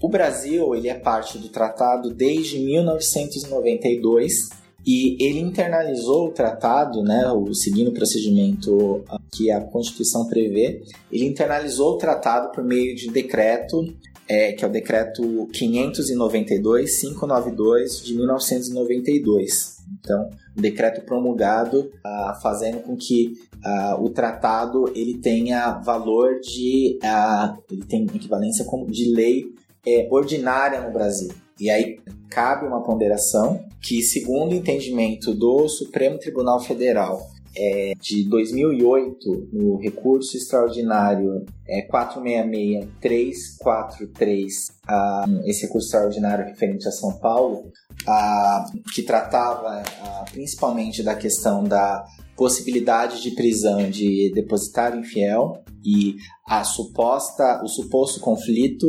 O 0.00 0.08
Brasil 0.08 0.74
ele 0.74 0.88
é 0.88 0.94
parte 0.94 1.38
do 1.38 1.48
tratado 1.48 2.14
desde 2.14 2.58
1992 2.58 4.59
e 4.86 5.16
ele 5.22 5.40
internalizou 5.40 6.28
o 6.28 6.30
tratado, 6.30 7.02
né, 7.02 7.30
o, 7.30 7.52
seguindo 7.54 7.88
o 7.88 7.94
procedimento 7.94 9.04
que 9.32 9.50
a 9.50 9.60
Constituição 9.60 10.26
prevê, 10.26 10.82
ele 11.12 11.26
internalizou 11.26 11.94
o 11.94 11.98
tratado 11.98 12.50
por 12.52 12.64
meio 12.64 12.96
de 12.96 13.10
decreto, 13.10 13.84
é, 14.26 14.52
que 14.52 14.64
é 14.64 14.68
o 14.68 14.70
decreto 14.70 15.22
592-592 15.52 18.02
de 18.04 18.14
1992. 18.14 19.80
Então, 19.98 20.30
um 20.56 20.62
decreto 20.62 21.02
promulgado 21.02 21.90
ah, 22.04 22.38
fazendo 22.40 22.78
com 22.78 22.96
que 22.96 23.34
ah, 23.64 23.98
o 24.00 24.08
tratado 24.08 24.90
ele 24.94 25.18
tenha 25.18 25.72
valor 25.80 26.38
de 26.40 26.96
ah, 27.02 27.56
ele 27.70 27.84
tem 27.84 28.04
equivalência 28.04 28.64
como 28.64 28.90
de 28.90 29.12
lei 29.12 29.52
é, 29.86 30.08
ordinária 30.10 30.80
no 30.80 30.90
Brasil. 30.92 31.30
E 31.58 31.68
aí 31.68 31.98
cabe 32.28 32.66
uma 32.66 32.82
ponderação 32.82 33.64
que, 33.82 34.02
segundo 34.02 34.52
o 34.52 34.54
entendimento 34.54 35.34
do 35.34 35.68
Supremo 35.68 36.18
Tribunal 36.18 36.60
Federal 36.60 37.20
é, 37.56 37.94
de 38.00 38.28
2008, 38.28 39.48
no 39.52 39.76
recurso 39.76 40.36
extraordinário 40.36 41.44
é, 41.68 41.82
466343, 41.82 44.68
ah, 44.86 45.24
esse 45.46 45.62
recurso 45.62 45.88
extraordinário 45.88 46.44
referente 46.44 46.86
a 46.86 46.92
São 46.92 47.18
Paulo, 47.18 47.72
ah, 48.06 48.66
que 48.94 49.02
tratava 49.02 49.82
ah, 49.82 50.24
principalmente 50.30 51.02
da 51.02 51.16
questão 51.16 51.64
da 51.64 52.04
possibilidade 52.36 53.20
de 53.20 53.32
prisão 53.32 53.90
de 53.90 54.30
depositário 54.32 55.00
infiel 55.00 55.64
e 55.84 56.14
a 56.46 56.62
suposta, 56.64 57.60
o 57.62 57.68
suposto 57.68 58.20
conflito 58.20 58.86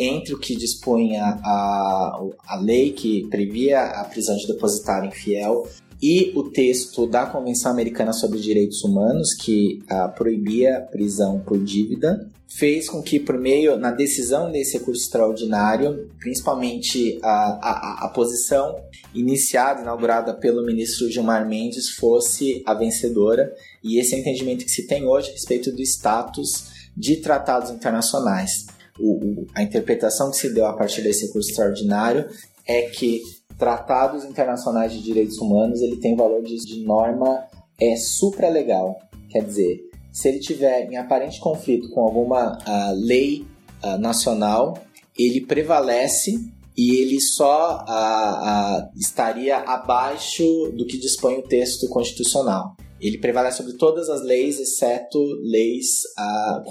entre 0.00 0.34
o 0.34 0.38
que 0.38 0.56
dispunha 0.56 1.38
a, 1.44 2.20
a 2.48 2.56
lei 2.56 2.92
que 2.92 3.28
previa 3.28 3.82
a 3.82 4.04
prisão 4.04 4.34
de 4.36 4.46
depositário 4.46 5.08
infiel 5.08 5.68
e 6.02 6.32
o 6.34 6.44
texto 6.44 7.06
da 7.06 7.26
Convenção 7.26 7.70
Americana 7.70 8.12
sobre 8.14 8.40
Direitos 8.40 8.82
Humanos, 8.82 9.34
que 9.34 9.82
ah, 9.86 10.08
proibia 10.08 10.80
prisão 10.90 11.40
por 11.40 11.62
dívida, 11.62 12.26
fez 12.48 12.88
com 12.88 13.02
que, 13.02 13.20
por 13.20 13.38
meio, 13.38 13.76
na 13.76 13.90
decisão 13.90 14.50
desse 14.50 14.78
recurso 14.78 15.02
extraordinário, 15.02 16.10
principalmente 16.18 17.18
a, 17.22 17.28
a, 17.28 18.06
a 18.06 18.08
posição 18.08 18.76
iniciada, 19.14 19.82
inaugurada 19.82 20.32
pelo 20.32 20.64
ministro 20.64 21.10
Gilmar 21.10 21.46
Mendes, 21.46 21.90
fosse 21.90 22.62
a 22.64 22.72
vencedora, 22.72 23.54
e 23.84 24.00
esse 24.00 24.14
é 24.14 24.18
o 24.18 24.20
entendimento 24.20 24.64
que 24.64 24.70
se 24.70 24.86
tem 24.86 25.06
hoje 25.06 25.28
a 25.28 25.32
respeito 25.32 25.70
do 25.70 25.82
status 25.82 26.70
de 26.96 27.16
tratados 27.16 27.70
internacionais. 27.70 28.66
O, 29.00 29.42
o, 29.42 29.46
a 29.54 29.62
interpretação 29.62 30.30
que 30.30 30.36
se 30.36 30.52
deu 30.52 30.66
a 30.66 30.72
partir 30.74 31.02
desse 31.02 31.26
recurso 31.26 31.50
extraordinário 31.50 32.28
é 32.66 32.82
que 32.82 33.22
tratados 33.58 34.24
internacionais 34.24 34.92
de 34.92 35.02
direitos 35.02 35.38
humanos 35.38 35.80
ele 35.80 35.96
tem 35.96 36.16
valor 36.16 36.42
de, 36.42 36.56
de 36.56 36.82
norma 36.84 37.44
é 37.80 37.96
supralegal. 37.96 38.98
Quer 39.28 39.44
dizer, 39.44 39.90
se 40.12 40.28
ele 40.28 40.38
tiver 40.38 40.90
em 40.90 40.96
aparente 40.96 41.40
conflito 41.40 41.90
com 41.90 42.00
alguma 42.00 42.58
uh, 42.58 42.94
lei 42.94 43.46
uh, 43.84 43.98
nacional, 43.98 44.78
ele 45.18 45.40
prevalece 45.42 46.38
e 46.76 46.96
ele 46.96 47.20
só 47.20 47.84
uh, 47.84 48.98
estaria 48.98 49.58
abaixo 49.58 50.72
do 50.74 50.86
que 50.86 50.98
dispõe 50.98 51.38
o 51.38 51.42
texto 51.42 51.88
constitucional. 51.88 52.76
Ele 53.00 53.18
prevalece 53.18 53.58
sobre 53.58 53.74
todas 53.74 54.08
as 54.08 54.22
leis, 54.22 54.60
exceto 54.60 55.18
leis 55.42 56.02
a, 56.16 56.62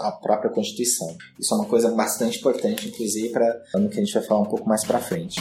a 0.00 0.12
própria 0.12 0.50
Constituição. 0.50 1.14
Isso 1.38 1.52
é 1.52 1.56
uma 1.56 1.66
coisa 1.66 1.90
bastante 1.90 2.38
importante, 2.38 2.88
inclusive, 2.88 3.28
para 3.28 3.62
o 3.74 3.88
que 3.88 4.00
a 4.00 4.04
gente 4.04 4.14
vai 4.14 4.22
falar 4.22 4.40
um 4.40 4.46
pouco 4.46 4.66
mais 4.66 4.84
para 4.84 4.98
frente. 4.98 5.40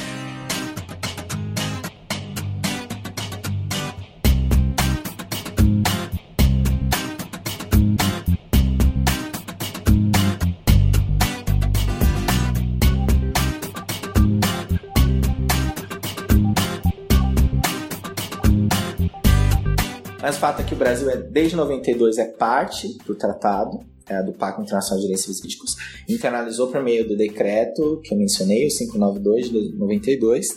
Mas 20.34 20.38
o 20.38 20.40
fato 20.40 20.62
é 20.62 20.66
que 20.66 20.74
o 20.74 20.78
Brasil, 20.78 21.08
é, 21.12 21.18
desde 21.18 21.56
92, 21.56 22.18
é 22.18 22.26
parte 22.26 22.98
do 23.06 23.14
tratado, 23.14 23.80
é, 24.08 24.24
do 24.24 24.34
Pacto 24.34 24.64
Internacional 24.64 24.98
de 24.98 25.04
Direitos 25.04 25.26
Físicos, 25.26 25.76
internalizou 26.10 26.70
por 26.70 26.82
meio 26.82 27.08
do 27.08 27.16
decreto 27.16 28.02
que 28.04 28.16
eu 28.16 28.18
mencionei, 28.18 28.66
o 28.66 28.70
592 28.70 29.52
de 29.52 29.78
92, 29.78 30.48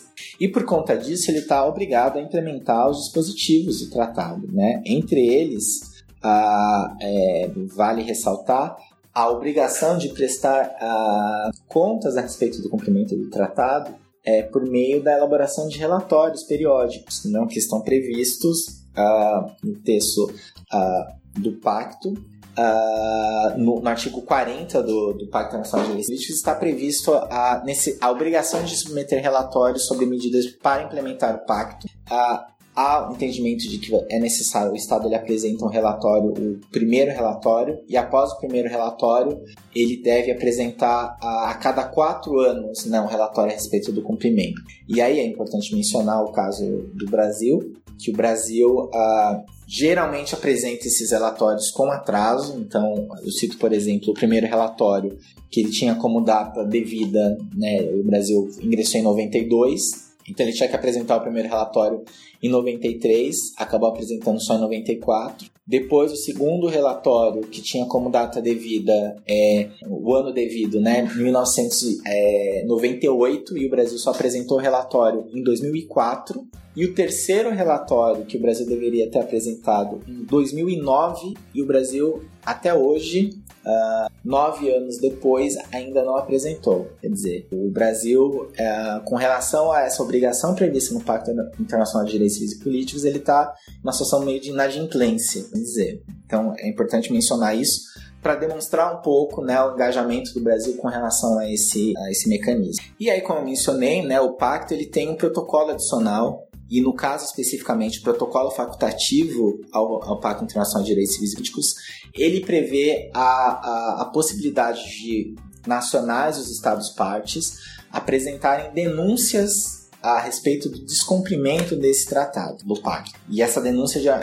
e 0.40 0.48
por 0.48 0.64
conta 0.64 0.96
disso 0.96 1.30
ele 1.30 1.40
está 1.40 1.66
obrigado 1.66 2.16
a 2.16 2.22
implementar 2.22 2.88
os 2.88 3.04
dispositivos 3.04 3.80
do 3.80 3.90
tratado. 3.90 4.50
Né? 4.50 4.82
Entre 4.86 5.26
eles, 5.26 6.02
a, 6.22 6.96
é, 6.98 7.50
vale 7.66 8.02
ressaltar 8.02 8.78
a 9.12 9.28
obrigação 9.28 9.98
de 9.98 10.08
prestar 10.08 10.74
a, 10.80 11.50
contas 11.68 12.16
a 12.16 12.22
respeito 12.22 12.62
do 12.62 12.70
cumprimento 12.70 13.14
do 13.14 13.28
tratado 13.28 13.94
é, 14.24 14.42
por 14.42 14.64
meio 14.64 15.02
da 15.02 15.12
elaboração 15.12 15.68
de 15.68 15.78
relatórios 15.78 16.44
periódicos, 16.44 17.26
não 17.26 17.46
que 17.46 17.58
estão 17.58 17.82
previstos 17.82 18.85
uh, 18.96 19.52
no 19.62 19.76
texto 19.80 20.32
uh, 20.72 21.40
do 21.40 21.52
pacto, 21.52 22.10
uh, 22.10 23.58
no, 23.58 23.80
no, 23.80 23.88
artigo 23.88 24.22
40 24.22 24.82
do, 24.82 25.12
do 25.12 25.26
Pacto 25.28 25.56
Nacional 25.56 25.86
de 25.86 25.92
Direitos 25.92 26.06
Políticos, 26.06 26.36
está 26.36 26.54
previsto 26.54 27.12
a, 27.14 27.62
nesse, 27.64 27.96
a 28.00 28.10
obrigação 28.10 28.64
de 28.64 28.76
submeter 28.76 29.22
relatórios 29.22 29.86
sobre 29.86 30.06
medidas 30.06 30.46
para 30.46 30.82
implementar 30.82 31.34
o 31.36 31.46
pacto. 31.46 31.86
Uh, 32.10 32.56
há 32.76 33.08
o 33.08 33.14
entendimento 33.14 33.66
de 33.66 33.78
que 33.78 33.90
é 34.10 34.18
necessário 34.18 34.72
o 34.72 34.76
Estado 34.76 35.08
ele 35.08 35.14
apresenta 35.14 35.64
um 35.64 35.68
relatório, 35.68 36.30
o 36.30 36.60
primeiro 36.70 37.10
relatório, 37.10 37.80
e 37.88 37.96
após 37.96 38.32
o 38.32 38.38
primeiro 38.38 38.68
relatório, 38.68 39.40
ele 39.74 39.96
deve 40.02 40.30
apresentar 40.30 41.16
a, 41.20 41.50
a 41.50 41.54
cada 41.54 41.84
quatro 41.84 42.38
anos 42.40 42.84
né, 42.84 43.00
um 43.00 43.06
relatório 43.06 43.50
a 43.50 43.54
respeito 43.54 43.90
do 43.90 44.02
cumprimento. 44.02 44.60
E 44.86 45.00
aí 45.00 45.18
é 45.18 45.24
importante 45.24 45.74
mencionar 45.74 46.22
o 46.22 46.32
caso 46.32 46.64
do 46.92 47.06
Brasil, 47.06 47.74
que 47.98 48.10
o 48.10 48.14
Brasil 48.14 48.90
ah, 48.92 49.42
geralmente 49.66 50.34
apresenta 50.34 50.86
esses 50.86 51.10
relatórios 51.10 51.70
com 51.70 51.90
atraso. 51.90 52.58
Então, 52.58 53.08
eu 53.22 53.30
cito, 53.30 53.58
por 53.58 53.72
exemplo, 53.72 54.10
o 54.10 54.14
primeiro 54.14 54.46
relatório 54.46 55.18
que 55.50 55.60
ele 55.60 55.70
tinha 55.70 55.94
como 55.94 56.20
data 56.20 56.64
devida, 56.64 57.38
né, 57.54 57.80
o 57.82 58.04
Brasil 58.04 58.50
ingressou 58.60 59.00
em 59.00 59.04
92, 59.04 60.06
então 60.28 60.44
ele 60.44 60.54
tinha 60.54 60.68
que 60.68 60.74
apresentar 60.74 61.16
o 61.16 61.20
primeiro 61.20 61.48
relatório 61.48 62.02
em 62.42 62.48
93, 62.48 63.52
acabou 63.56 63.88
apresentando 63.88 64.40
só 64.40 64.56
em 64.56 64.60
94. 64.60 65.48
Depois 65.66 66.12
o 66.12 66.16
segundo 66.16 66.66
relatório, 66.68 67.42
que 67.42 67.62
tinha 67.62 67.86
como 67.86 68.10
data 68.10 68.40
devida 68.40 69.16
é, 69.26 69.68
o 69.88 70.14
ano 70.14 70.32
devido, 70.32 70.80
né, 70.80 71.02
1998, 71.02 73.58
e 73.58 73.66
o 73.66 73.70
Brasil 73.70 73.98
só 73.98 74.10
apresentou 74.10 74.58
o 74.58 74.60
relatório 74.60 75.26
em 75.32 75.42
2004. 75.42 76.46
E 76.76 76.84
o 76.84 76.92
terceiro 76.92 77.50
relatório 77.50 78.26
que 78.26 78.36
o 78.36 78.40
Brasil 78.40 78.66
deveria 78.66 79.10
ter 79.10 79.18
apresentado 79.18 80.02
em 80.06 80.24
2009 80.24 81.34
e 81.54 81.62
o 81.62 81.66
Brasil 81.66 82.22
até 82.44 82.74
hoje, 82.74 83.30
uh, 83.64 84.12
nove 84.22 84.70
anos 84.70 84.98
depois, 84.98 85.56
ainda 85.72 86.04
não 86.04 86.16
apresentou. 86.16 86.90
Quer 87.00 87.08
dizer, 87.08 87.48
o 87.50 87.70
Brasil, 87.70 88.50
uh, 88.50 89.02
com 89.06 89.16
relação 89.16 89.72
a 89.72 89.84
essa 89.84 90.02
obrigação 90.02 90.54
prevista 90.54 90.92
no 90.92 91.02
Pacto 91.02 91.30
Internacional 91.58 92.04
de 92.04 92.12
Direitos 92.12 92.36
Civis 92.36 92.52
e 92.52 92.58
Políticos, 92.58 93.04
ele 93.04 93.18
está 93.18 93.54
numa 93.82 93.92
situação 93.92 94.22
meio 94.22 94.38
de 94.38 94.50
inadimplência, 94.50 95.44
vamos 95.50 95.68
dizer. 95.68 96.02
Então 96.26 96.54
é 96.58 96.68
importante 96.68 97.10
mencionar 97.10 97.56
isso 97.56 97.96
para 98.22 98.34
demonstrar 98.34 98.92
um 98.92 99.02
pouco 99.02 99.40
né, 99.40 99.62
o 99.62 99.74
engajamento 99.74 100.34
do 100.34 100.40
Brasil 100.40 100.76
com 100.76 100.88
relação 100.88 101.38
a 101.38 101.48
esse, 101.48 101.94
a 101.96 102.10
esse 102.10 102.28
mecanismo. 102.28 102.84
E 102.98 103.08
aí, 103.08 103.20
como 103.20 103.38
eu 103.38 103.44
mencionei, 103.44 104.04
né, 104.04 104.20
o 104.20 104.32
pacto 104.32 104.74
ele 104.74 104.86
tem 104.86 105.08
um 105.08 105.14
protocolo 105.14 105.70
adicional 105.70 106.45
e 106.70 106.80
no 106.80 106.94
caso 106.94 107.24
especificamente 107.24 108.00
o 108.00 108.02
protocolo 108.02 108.50
facultativo 108.50 109.60
ao, 109.72 110.02
ao 110.02 110.20
Pacto 110.20 110.44
Internacional 110.44 110.82
de 110.82 110.90
Direitos 110.90 111.14
Civis 111.14 111.32
e 111.32 111.34
Políticos, 111.34 111.74
ele 112.14 112.40
prevê 112.40 113.10
a, 113.14 113.20
a, 113.20 114.02
a 114.02 114.04
possibilidade 114.06 114.84
de 114.90 115.34
nacionais 115.66 116.36
dos 116.36 116.50
Estados 116.50 116.90
partes 116.90 117.58
apresentarem 117.90 118.72
denúncias 118.72 119.86
a 120.02 120.20
respeito 120.20 120.68
do 120.68 120.84
descumprimento 120.84 121.74
desse 121.74 122.06
tratado, 122.06 122.64
do 122.64 122.80
pacto. 122.80 123.18
E 123.28 123.42
essa 123.42 123.60
denúncia, 123.60 124.00
já, 124.00 124.16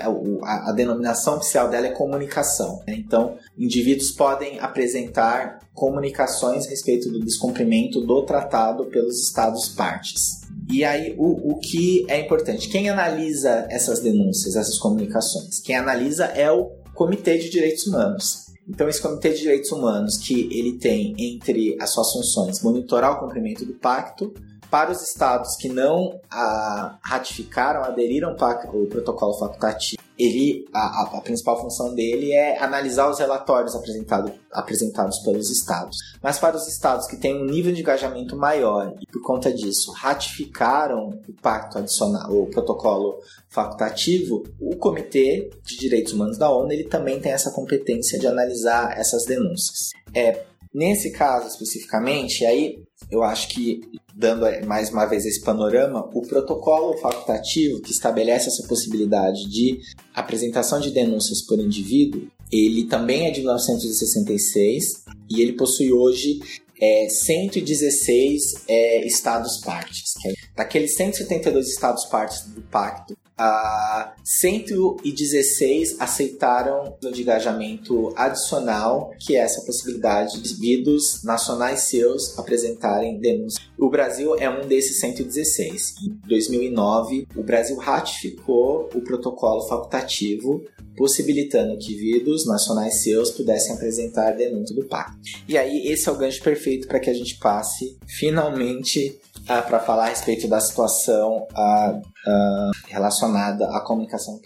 a, 0.44 0.70
a 0.70 0.72
denominação 0.72 1.38
oficial 1.38 1.70
dela 1.70 1.88
é 1.88 1.92
comunicação. 1.92 2.82
Né? 2.88 2.96
Então, 2.96 3.38
indivíduos 3.58 4.12
podem 4.12 4.60
apresentar 4.60 5.60
comunicações 5.74 6.66
a 6.66 6.70
respeito 6.70 7.12
do 7.12 7.20
descumprimento 7.20 8.00
do 8.00 8.22
tratado 8.24 8.86
pelos 8.86 9.28
Estados 9.28 9.70
partes. 9.70 10.43
E 10.70 10.84
aí, 10.84 11.16
o, 11.18 11.54
o 11.54 11.60
que 11.60 12.06
é 12.08 12.20
importante? 12.20 12.70
Quem 12.70 12.90
analisa 12.90 13.68
essas 13.70 14.00
denúncias, 14.00 14.56
essas 14.56 14.78
comunicações? 14.78 15.60
Quem 15.60 15.76
analisa 15.76 16.26
é 16.26 16.52
o 16.52 16.72
Comitê 16.94 17.38
de 17.38 17.50
Direitos 17.50 17.88
Humanos. 17.88 18.44
Então, 18.68 18.88
esse 18.88 19.02
Comitê 19.02 19.32
de 19.32 19.40
Direitos 19.40 19.72
Humanos, 19.72 20.18
que 20.18 20.48
ele 20.58 20.78
tem 20.78 21.14
entre 21.18 21.76
as 21.82 21.90
suas 21.90 22.12
funções 22.14 22.62
monitorar 22.64 23.14
o 23.14 23.20
cumprimento 23.20 23.66
do 23.66 23.74
pacto, 23.74 24.34
para 24.70 24.92
os 24.92 25.04
estados 25.04 25.56
que 25.56 25.70
não 25.70 26.20
a, 26.32 26.98
ratificaram, 27.04 27.84
aderiram 27.84 28.30
ao 28.30 28.86
protocolo 28.88 29.38
facultativo, 29.38 30.02
ele, 30.18 30.66
a, 30.74 31.04
a, 31.04 31.22
principal 31.22 31.60
função 31.60 31.94
dele 31.96 32.32
é 32.32 32.62
analisar 32.62 33.10
os 33.10 33.20
relatórios 33.20 33.76
apresentado, 33.76 34.32
apresentados 34.52 35.20
pelos 35.20 35.50
estados. 35.50 35.98
Mas 36.22 36.38
para 36.38 36.56
os 36.56 36.68
estados 36.68 37.08
que 37.08 37.18
têm 37.18 37.42
um 37.42 37.46
nível 37.46 37.74
de 37.74 37.82
engajamento 37.82 38.36
maior 38.36 38.94
e 39.02 39.06
por 39.12 39.22
conta 39.24 39.52
disso 39.52 39.92
ratificaram 39.92 41.20
o 41.28 41.34
pacto 41.42 41.80
adicional, 41.80 42.32
o 42.32 42.48
protocolo 42.48 43.20
facultativo, 43.50 44.44
o 44.60 44.76
Comitê 44.76 45.50
de 45.64 45.78
Direitos 45.78 46.14
Humanos 46.14 46.38
da 46.38 46.50
ONU 46.50 46.72
ele 46.72 46.86
também 46.86 47.20
tem 47.20 47.32
essa 47.32 47.52
competência 47.52 48.20
de 48.20 48.28
analisar 48.28 48.98
essas 48.98 49.26
denúncias. 49.26 49.90
É, 50.14 50.44
nesse 50.74 51.12
caso 51.12 51.48
especificamente, 51.48 52.46
aí 52.46 52.84
eu 53.12 53.24
acho 53.24 53.50
que, 53.50 53.82
dando 54.14 54.46
mais 54.66 54.90
uma 54.90 55.06
vez 55.06 55.26
esse 55.26 55.42
panorama, 55.42 56.10
o 56.14 56.22
protocolo 56.22 56.98
facultativo 56.98 57.82
que 57.82 57.92
estabelece 57.92 58.48
essa 58.48 58.68
possibilidade 58.68 59.50
de 59.50 59.80
apresentação 60.14 60.80
de 60.80 60.92
denúncias 60.92 61.42
por 61.42 61.60
indivíduo, 61.60 62.28
ele 62.52 62.86
também 62.86 63.28
é 63.28 63.32
de 63.32 63.40
1966 63.40 65.04
e 65.30 65.42
ele 65.42 65.54
possui 65.54 65.92
hoje 65.92 66.40
é, 66.80 67.08
116 67.10 68.66
é, 68.68 69.06
estados-partes. 69.06 70.14
É, 70.26 70.34
daqueles 70.56 70.96
172 70.96 71.70
estados-partes 71.70 72.48
do 72.48 72.62
pacto, 72.62 73.18
Uh, 73.40 74.12
116 74.24 76.00
aceitaram 76.00 76.96
o 77.04 77.12
de 77.12 77.22
engajamento 77.24 78.14
adicional, 78.16 79.12
que 79.20 79.36
é 79.36 79.40
essa 79.40 79.62
possibilidade 79.62 80.34
de 80.34 80.54
indivíduos 80.54 81.24
nacionais 81.24 81.82
seus 81.82 82.38
apresentarem 82.38 83.18
denúncias. 83.20 83.68
O 83.78 83.90
Brasil 83.90 84.36
é 84.38 84.50
um 84.50 84.68
desses 84.68 85.00
116. 85.00 85.96
Em 86.04 86.28
2009, 86.28 87.28
o 87.36 87.44
Brasil 87.44 87.76
ratificou 87.78 88.90
o 88.94 89.02
protocolo 89.02 89.68
facultativo, 89.68 90.64
possibilitando 90.96 91.78
que 91.78 91.92
indivíduos 91.94 92.46
nacionais 92.46 93.02
seus 93.02 93.32
pudessem 93.32 93.76
apresentar 93.76 94.32
denúncia 94.32 94.76
do 94.76 94.86
pacto. 94.86 95.18
E 95.48 95.58
aí, 95.58 95.88
esse 95.88 96.08
é 96.08 96.12
o 96.12 96.18
gancho 96.18 96.42
perfeito 96.44 96.88
para 96.88 97.00
que 97.00 97.10
a 97.10 97.14
gente 97.14 97.38
passe 97.40 97.98
finalmente 98.08 99.20
ah, 99.48 99.62
para 99.62 99.80
falar 99.80 100.06
a 100.06 100.10
respeito 100.10 100.48
da 100.48 100.60
situação 100.60 101.48
ah, 101.56 102.00
ah, 102.28 102.72
relacionada 102.88 103.68
à 103.76 103.82
comunicação. 103.82 104.40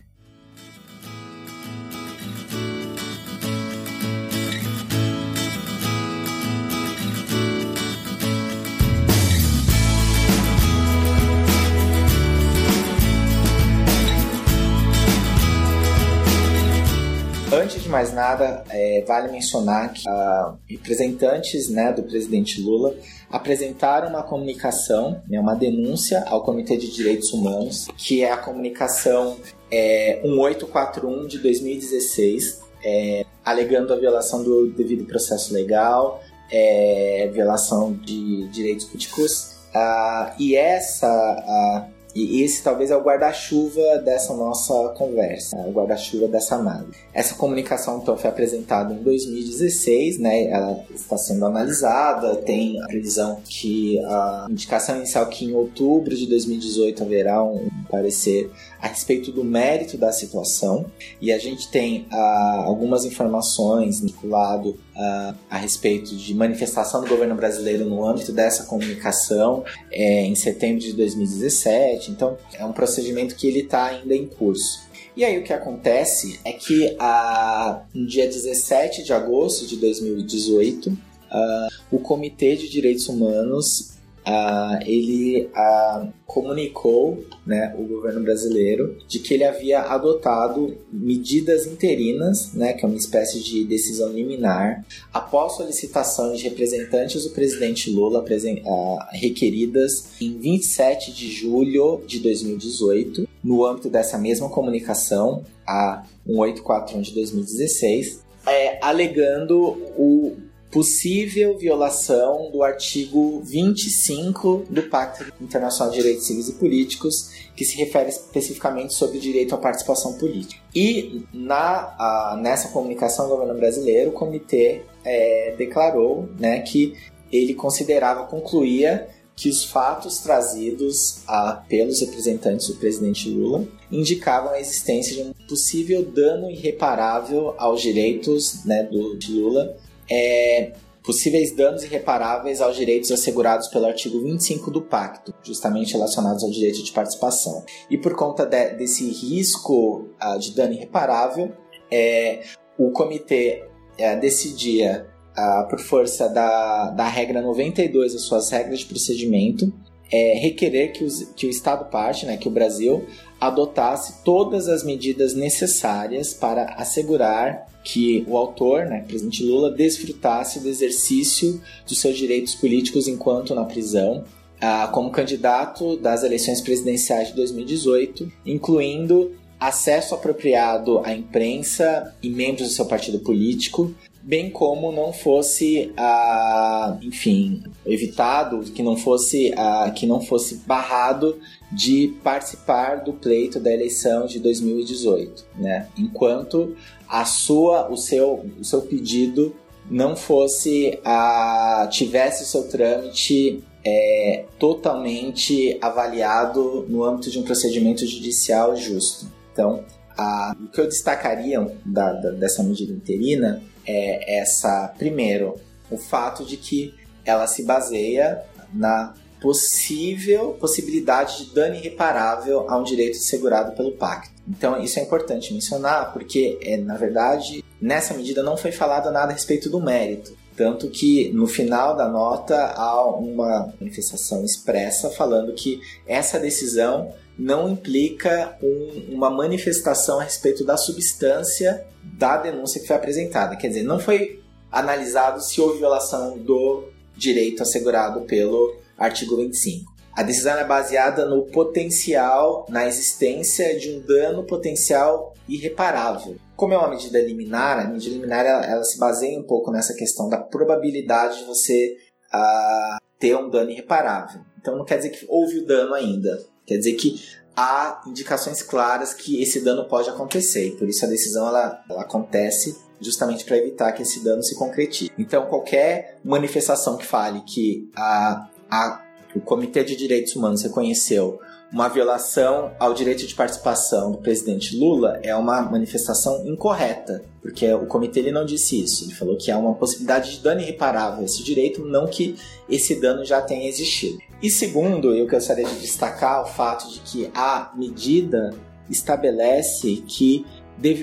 Antes 17.51 17.81
de 17.81 17.89
mais 17.89 18.13
nada, 18.13 18.63
é, 18.69 19.03
vale 19.07 19.31
mencionar 19.31 19.91
que 19.91 20.07
uh, 20.07 20.57
representantes 20.69 21.69
né, 21.69 21.91
do 21.91 22.03
presidente 22.03 22.61
Lula 22.61 22.93
apresentaram 23.29 24.09
uma 24.09 24.23
comunicação, 24.23 25.21
né, 25.27 25.39
uma 25.39 25.53
denúncia 25.53 26.23
ao 26.27 26.43
Comitê 26.43 26.77
de 26.77 26.91
Direitos 26.91 27.31
Humanos, 27.33 27.87
que 27.97 28.23
é 28.23 28.31
a 28.31 28.37
comunicação 28.37 29.37
é, 29.71 30.21
1841 30.23 31.27
de 31.27 31.39
2016, 31.39 32.61
é, 32.83 33.25
alegando 33.43 33.93
a 33.93 33.97
violação 33.97 34.43
do 34.43 34.67
devido 34.71 35.05
processo 35.05 35.53
legal, 35.53 36.21
é, 36.51 37.29
violação 37.33 37.93
de 37.93 38.47
direitos 38.49 38.85
políticos. 38.85 39.57
Uh, 39.75 40.31
e 40.39 40.55
essa 40.55 41.87
e 42.23 42.43
esse 42.43 42.63
talvez 42.63 42.91
é 42.91 42.95
o 42.97 43.01
guarda-chuva 43.01 43.99
dessa 43.99 44.33
nossa 44.33 44.89
conversa, 44.89 45.57
o 45.57 45.71
guarda-chuva 45.71 46.27
dessa 46.27 46.55
análise. 46.55 46.97
Essa 47.13 47.35
comunicação 47.35 47.99
então 48.01 48.17
foi 48.17 48.29
apresentada 48.29 48.93
em 48.93 49.03
2016, 49.03 50.17
né? 50.19 50.45
Ela 50.45 50.83
está 50.93 51.17
sendo 51.17 51.45
analisada, 51.45 52.35
tem 52.37 52.81
a 52.81 52.87
previsão 52.87 53.41
que 53.45 53.99
a 53.99 54.47
indicação 54.49 54.97
inicial 54.97 55.27
que 55.27 55.45
em 55.45 55.53
outubro 55.53 56.15
de 56.15 56.27
2018 56.27 57.03
haverá 57.03 57.43
um 57.43 57.69
parecer 57.89 58.51
a 58.81 58.87
respeito 58.87 59.31
do 59.31 59.43
mérito 59.43 59.97
da 59.97 60.11
situação 60.11 60.85
e 61.21 61.31
a 61.31 61.37
gente 61.37 61.69
tem 61.69 62.05
ah, 62.11 62.63
algumas 62.65 63.05
informações 63.05 63.99
vinculado 63.99 64.77
ah, 64.97 65.35
a 65.49 65.57
respeito 65.57 66.15
de 66.15 66.33
manifestação 66.33 67.01
do 67.01 67.07
governo 67.07 67.35
brasileiro 67.35 67.85
no 67.85 68.05
âmbito 68.05 68.31
dessa 68.31 68.63
comunicação 68.63 69.63
é, 69.91 70.23
em 70.23 70.35
setembro 70.35 70.79
de 70.79 70.93
2017. 70.93 72.11
Então 72.11 72.37
é 72.53 72.65
um 72.65 72.73
procedimento 72.73 73.35
que 73.35 73.47
ele 73.47 73.59
está 73.59 73.85
ainda 73.85 74.15
em 74.15 74.25
curso. 74.25 74.87
E 75.15 75.23
aí 75.25 75.37
o 75.37 75.43
que 75.43 75.53
acontece 75.53 76.39
é 76.43 76.51
que 76.53 76.95
ah, 76.99 77.83
no 77.93 78.07
dia 78.07 78.25
17 78.25 79.03
de 79.03 79.13
agosto 79.13 79.65
de 79.65 79.77
2018 79.77 81.07
Uh, 81.27 81.67
o 81.91 81.99
Comitê 81.99 82.55
de 82.55 82.69
Direitos 82.69 83.09
Humanos 83.09 83.96
uh, 84.27 84.83
ele 84.85 85.49
uh, 85.55 86.11
comunicou 86.25 87.25
né, 87.45 87.73
o 87.77 87.83
governo 87.83 88.21
brasileiro 88.21 88.97
de 89.07 89.19
que 89.19 89.33
ele 89.33 89.45
havia 89.45 89.81
adotado 89.81 90.77
medidas 90.91 91.65
interinas, 91.65 92.53
né, 92.53 92.73
que 92.73 92.83
é 92.83 92.87
uma 92.87 92.97
espécie 92.97 93.41
de 93.41 93.63
decisão 93.63 94.11
liminar, 94.11 94.85
após 95.13 95.53
solicitação 95.53 96.33
de 96.33 96.43
representantes 96.43 97.23
do 97.23 97.29
presidente 97.29 97.89
Lula 97.89 98.19
uh, 98.19 98.97
requeridas 99.13 100.09
em 100.19 100.37
27 100.37 101.13
de 101.13 101.31
julho 101.31 102.01
de 102.05 102.19
2018, 102.19 103.27
no 103.43 103.65
âmbito 103.65 103.89
dessa 103.89 104.17
mesma 104.17 104.49
comunicação, 104.49 105.43
a 105.65 106.03
1841 106.25 107.01
de 107.01 107.13
2016, 107.13 108.27
é, 108.45 108.79
alegando 108.81 109.57
o 109.97 110.35
possível 110.77 111.57
violação 111.57 112.51
do 112.51 112.61
artigo 112.61 113.41
25 113.43 114.67
do 114.69 114.83
Pacto 114.83 115.25
Internacional 115.41 115.91
de 115.91 115.97
Direitos 115.97 116.27
Civis 116.27 116.49
e 116.49 116.53
Políticos, 116.53 117.31
que 117.55 117.65
se 117.65 117.75
refere 117.77 118.09
especificamente 118.09 118.93
sobre 118.93 119.17
o 119.17 119.19
direito 119.19 119.55
à 119.55 119.57
participação 119.57 120.19
política. 120.19 120.61
E 120.75 121.23
na, 121.33 121.95
a, 121.97 122.39
nessa 122.39 122.67
comunicação 122.67 123.27
do 123.27 123.31
governo 123.31 123.55
brasileiro, 123.59 124.11
o 124.11 124.13
comitê 124.13 124.83
é, 125.03 125.55
declarou 125.57 126.29
né, 126.37 126.59
que 126.59 126.93
ele 127.31 127.55
considerava, 127.55 128.27
concluía 128.27 129.09
que 129.35 129.49
os 129.49 129.63
fatos 129.63 130.19
trazidos 130.19 131.23
a, 131.27 131.53
pelos 131.67 132.01
representantes 132.01 132.67
do 132.67 132.75
presidente 132.75 133.27
Lula 133.31 133.67
indicavam 133.91 134.51
a 134.51 134.59
existência 134.59 135.15
de 135.15 135.23
um 135.23 135.33
possível 135.49 136.05
dano 136.05 136.51
irreparável 136.51 137.55
aos 137.57 137.81
direitos 137.81 138.63
né, 138.63 138.83
do, 138.83 139.17
de 139.17 139.31
Lula 139.31 139.75
é, 140.09 140.73
possíveis 141.07 141.55
danos 141.55 141.85
irreparáveis 141.85 142.59
aos 142.59 142.75
direitos 142.75 143.09
assegurados 143.11 143.69
pelo 143.69 143.85
artigo 143.85 144.19
25 144.21 144.69
do 144.69 144.81
Pacto, 144.81 145.33
justamente 145.41 145.93
relacionados 145.93 146.43
ao 146.43 146.49
direito 146.49 146.83
de 146.83 146.91
participação. 146.91 147.63
E 147.89 147.97
por 147.97 148.13
conta 148.13 148.45
de, 148.45 148.73
desse 148.73 149.09
risco 149.09 150.09
uh, 150.21 150.37
de 150.37 150.51
dano 150.53 150.73
irreparável, 150.73 151.53
é, 151.89 152.41
o 152.77 152.91
comitê 152.91 153.63
uh, 153.97 154.19
decidia, 154.19 155.07
uh, 155.31 155.69
por 155.69 155.79
força 155.79 156.27
da, 156.27 156.89
da 156.89 157.07
regra 157.07 157.41
92, 157.41 158.13
as 158.13 158.23
suas 158.23 158.49
regras 158.49 158.79
de 158.79 158.87
procedimento, 158.87 159.73
é, 160.11 160.33
requerer 160.39 160.91
que, 160.91 161.05
os, 161.05 161.23
que 161.35 161.47
o 161.47 161.49
Estado 161.49 161.89
parte, 161.89 162.25
né, 162.25 162.35
que 162.35 162.49
o 162.49 162.51
Brasil, 162.51 163.05
adotasse 163.39 164.23
todas 164.23 164.67
as 164.67 164.83
medidas 164.83 165.33
necessárias 165.33 166.33
para 166.33 166.65
assegurar 166.73 167.65
que 167.87 168.25
o 168.27 168.35
autor, 168.35 168.85
né, 168.85 169.05
presidente 169.07 169.41
Lula, 169.41 169.71
desfrutasse 169.71 170.59
do 170.59 170.67
exercício 170.67 171.61
dos 171.87 172.01
seus 172.01 172.17
direitos 172.17 172.53
políticos 172.53 173.07
enquanto 173.07 173.55
na 173.55 173.63
prisão, 173.63 174.25
ah, 174.59 174.89
como 174.91 175.09
candidato 175.09 175.95
das 175.95 176.21
eleições 176.21 176.59
presidenciais 176.59 177.29
de 177.29 177.35
2018, 177.35 178.29
incluindo 178.45 179.31
acesso 179.57 180.13
apropriado 180.13 180.99
à 180.99 181.13
imprensa 181.13 182.13
e 182.21 182.29
membros 182.29 182.67
do 182.67 182.73
seu 182.73 182.85
partido 182.85 183.19
político, 183.19 183.95
bem 184.21 184.49
como 184.49 184.91
não 184.91 185.13
fosse, 185.13 185.93
ah, 185.95 186.97
enfim, 187.01 187.63
evitado, 187.85 188.59
que 188.63 188.83
não 188.83 188.97
fosse, 188.97 189.53
ah, 189.55 189.89
que 189.95 190.05
não 190.05 190.19
fosse 190.19 190.55
barrado 190.67 191.39
de 191.71 192.13
participar 192.21 193.03
do 193.05 193.13
pleito 193.13 193.61
da 193.61 193.73
eleição 193.73 194.25
de 194.25 194.39
2018, 194.39 195.45
né? 195.55 195.87
Enquanto 195.97 196.75
a 197.07 197.25
sua, 197.25 197.89
o 197.89 197.97
seu, 197.97 198.45
o 198.59 198.63
seu 198.63 198.81
pedido 198.81 199.55
não 199.89 200.15
fosse 200.15 200.99
a 201.03 201.87
tivesse 201.91 202.43
o 202.43 202.45
seu 202.45 202.67
trâmite 202.67 203.63
é, 203.85 204.45
totalmente 204.59 205.77
avaliado 205.81 206.85
no 206.89 207.03
âmbito 207.03 207.31
de 207.31 207.39
um 207.39 207.43
procedimento 207.43 208.05
judicial 208.05 208.75
justo. 208.75 209.27
Então, 209.53 209.83
a, 210.17 210.55
o 210.61 210.67
que 210.67 210.81
eu 210.81 210.87
destacaria 210.87 211.65
da, 211.85 212.11
da, 212.13 212.31
dessa 212.31 212.63
medida 212.63 212.91
interina 212.91 213.61
é 213.85 214.39
essa, 214.39 214.93
primeiro, 214.97 215.55
o 215.89 215.97
fato 215.97 216.43
de 216.43 216.57
que 216.57 216.93
ela 217.23 217.47
se 217.47 217.63
baseia 217.63 218.43
na 218.73 219.13
possível 219.41 220.53
possibilidade 220.59 221.45
de 221.45 221.53
dano 221.53 221.75
irreparável 221.75 222.69
a 222.69 222.77
um 222.77 222.83
direito 222.83 223.17
assegurado 223.17 223.75
pelo 223.75 223.91
pacto. 223.91 224.31
Então, 224.47 224.81
isso 224.81 224.99
é 224.99 225.03
importante 225.03 225.53
mencionar, 225.53 226.13
porque, 226.13 226.57
é, 226.61 226.77
na 226.77 226.95
verdade, 226.95 227.63
nessa 227.81 228.13
medida 228.13 228.41
não 228.41 228.57
foi 228.57 228.71
falado 228.71 229.11
nada 229.11 229.31
a 229.31 229.33
respeito 229.33 229.69
do 229.69 229.81
mérito. 229.81 230.35
Tanto 230.55 230.89
que 230.89 231.31
no 231.33 231.45
final 231.45 231.95
da 231.95 232.09
nota 232.09 232.55
há 232.75 233.05
uma 233.05 233.71
manifestação 233.79 234.43
expressa 234.43 235.09
falando 235.11 235.53
que 235.53 235.79
essa 236.07 236.39
decisão 236.39 237.13
não 237.37 237.69
implica 237.69 238.57
um, 238.63 239.13
uma 239.15 239.29
manifestação 239.29 240.19
a 240.19 240.23
respeito 240.23 240.65
da 240.65 240.75
substância 240.75 241.85
da 242.03 242.37
denúncia 242.37 242.81
que 242.81 242.87
foi 242.87 242.95
apresentada. 242.95 243.55
Quer 243.55 243.67
dizer, 243.67 243.83
não 243.83 243.99
foi 243.99 244.41
analisado 244.71 245.43
se 245.43 245.61
houve 245.61 245.77
violação 245.77 246.39
do 246.39 246.85
direito 247.15 247.61
assegurado 247.61 248.21
pelo 248.21 248.75
artigo 248.97 249.37
25. 249.37 249.97
A 250.17 250.23
decisão 250.23 250.57
é 250.57 250.65
baseada 250.65 251.25
no 251.25 251.45
potencial, 251.45 252.65
na 252.69 252.87
existência 252.87 253.77
de 253.77 253.91
um 253.91 253.99
dano 253.99 254.43
potencial 254.43 255.35
irreparável. 255.47 256.35
Como 256.55 256.73
é 256.73 256.77
uma 256.77 256.89
medida 256.89 257.21
liminar, 257.21 257.79
a 257.79 257.87
medida 257.87 258.15
liminar 258.15 258.43
ela, 258.43 258.65
ela 258.65 258.83
se 258.83 258.97
baseia 258.97 259.39
um 259.39 259.43
pouco 259.43 259.71
nessa 259.71 259.93
questão 259.93 260.27
da 260.27 260.39
probabilidade 260.39 261.37
de 261.37 261.45
você 261.45 261.97
uh, 262.33 262.97
ter 263.19 263.35
um 263.35 263.47
dano 263.47 263.69
irreparável. 263.69 264.41
Então 264.59 264.75
não 264.75 264.85
quer 264.85 264.97
dizer 264.97 265.11
que 265.11 265.25
houve 265.29 265.59
o 265.59 265.65
dano 265.67 265.93
ainda, 265.93 266.43
quer 266.65 266.77
dizer 266.77 266.93
que 266.93 267.21
há 267.55 268.01
indicações 268.07 268.61
claras 268.61 269.13
que 269.13 269.41
esse 269.41 269.61
dano 269.61 269.85
pode 269.85 270.09
acontecer. 270.09 270.69
E 270.69 270.71
por 270.77 270.89
isso 270.89 271.05
a 271.05 271.09
decisão 271.09 271.47
ela, 271.47 271.83
ela 271.89 272.01
acontece 272.01 272.75
justamente 272.99 273.45
para 273.45 273.57
evitar 273.57 273.91
que 273.91 274.01
esse 274.01 274.23
dano 274.23 274.41
se 274.41 274.55
concretize. 274.55 275.11
Então 275.17 275.45
qualquer 275.45 276.19
manifestação 276.23 276.97
que 276.97 277.05
fale 277.05 277.41
que 277.41 277.89
a, 277.95 278.49
a 278.69 279.07
o 279.35 279.41
Comitê 279.41 279.83
de 279.83 279.95
Direitos 279.95 280.35
Humanos 280.35 280.63
reconheceu 280.63 281.39
uma 281.71 281.89
violação 281.89 282.71
ao 282.79 282.93
direito 282.93 283.27
de 283.27 283.35
participação 283.35 284.11
do 284.13 284.19
presidente 284.19 284.75
Lula 284.77 285.19
é 285.21 285.35
uma 285.35 285.61
manifestação 285.61 286.47
incorreta, 286.47 287.23
porque 287.41 287.71
o 287.73 287.85
comitê 287.85 288.21
ele 288.21 288.31
não 288.31 288.45
disse 288.45 288.81
isso. 288.81 289.03
Ele 289.03 289.13
falou 289.13 289.37
que 289.37 289.51
há 289.51 289.57
uma 289.57 289.75
possibilidade 289.75 290.31
de 290.31 290.39
dano 290.41 290.61
irreparável 290.61 291.21
a 291.21 291.25
esse 291.25 291.43
direito, 291.43 291.83
não 291.85 292.07
que 292.07 292.37
esse 292.69 293.01
dano 293.01 293.25
já 293.25 293.41
tenha 293.41 293.67
existido. 293.67 294.17
E 294.41 294.49
segundo, 294.49 295.13
eu 295.13 295.27
gostaria 295.27 295.65
de 295.65 295.79
destacar 295.79 296.41
o 296.41 296.45
fato 296.45 296.89
de 296.89 296.99
que 297.01 297.29
a 297.35 297.71
medida 297.75 298.53
estabelece 298.89 300.03
que 300.07 300.45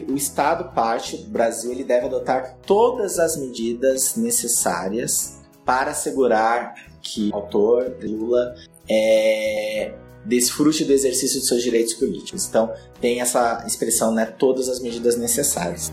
o 0.08 0.14
Estado 0.14 0.72
parte, 0.72 1.16
o 1.16 1.30
Brasil, 1.30 1.72
ele 1.72 1.84
deve 1.84 2.06
adotar 2.06 2.56
todas 2.64 3.18
as 3.18 3.36
medidas 3.36 4.16
necessárias 4.16 5.40
para 5.64 5.90
assegurar 5.90 6.74
que 7.04 7.30
o 7.30 7.36
autor, 7.36 7.94
Lula, 8.02 8.54
é, 8.88 9.92
desfrute 10.24 10.84
do 10.84 10.92
exercício 10.92 11.38
de 11.38 11.46
seus 11.46 11.62
direitos 11.62 11.94
políticos. 11.94 12.46
Então, 12.48 12.72
tem 13.00 13.20
essa 13.20 13.62
expressão, 13.66 14.12
né, 14.12 14.24
todas 14.24 14.68
as 14.68 14.80
medidas 14.80 15.16
necessárias. 15.16 15.92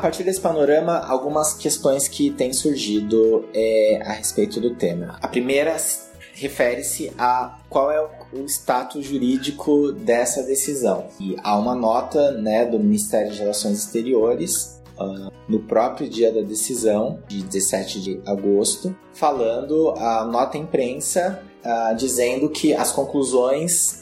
Partir 0.00 0.24
desse 0.24 0.40
panorama, 0.40 0.98
algumas 0.98 1.54
questões 1.54 2.08
que 2.08 2.30
têm 2.30 2.52
surgido 2.52 3.48
é, 3.54 4.00
a 4.04 4.12
respeito 4.12 4.60
do 4.60 4.74
tema. 4.74 5.18
A 5.22 5.28
primeira 5.28 5.76
refere-se 6.34 7.12
a 7.18 7.58
qual 7.68 7.90
é 7.90 8.00
o 8.32 8.44
status 8.46 9.04
jurídico 9.04 9.92
dessa 9.92 10.42
decisão. 10.42 11.06
E 11.20 11.36
há 11.42 11.58
uma 11.58 11.74
nota 11.74 12.32
né, 12.32 12.64
do 12.64 12.78
Ministério 12.78 13.30
de 13.30 13.38
Relações 13.38 13.78
Exteriores 13.78 14.80
uh, 14.98 15.30
no 15.46 15.60
próprio 15.60 16.08
dia 16.08 16.32
da 16.32 16.40
decisão, 16.40 17.22
de 17.28 17.42
17 17.42 18.00
de 18.00 18.20
agosto, 18.24 18.96
falando 19.12 19.90
a 19.98 20.24
nota 20.24 20.56
imprensa 20.56 21.42
uh, 21.64 21.94
dizendo 21.94 22.48
que 22.48 22.72
as 22.74 22.90
conclusões 22.90 23.99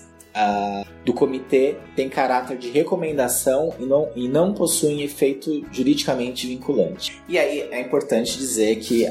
do 1.04 1.12
comitê 1.12 1.76
tem 1.96 2.08
caráter 2.08 2.58
de 2.58 2.70
recomendação 2.70 3.72
e 3.78 3.86
não, 3.86 4.08
e 4.14 4.28
não 4.28 4.52
possuem 4.52 5.02
efeito 5.02 5.64
juridicamente 5.72 6.46
vinculante. 6.46 7.20
E 7.28 7.38
aí 7.38 7.60
é 7.70 7.80
importante 7.80 8.36
dizer 8.36 8.76
que 8.76 9.06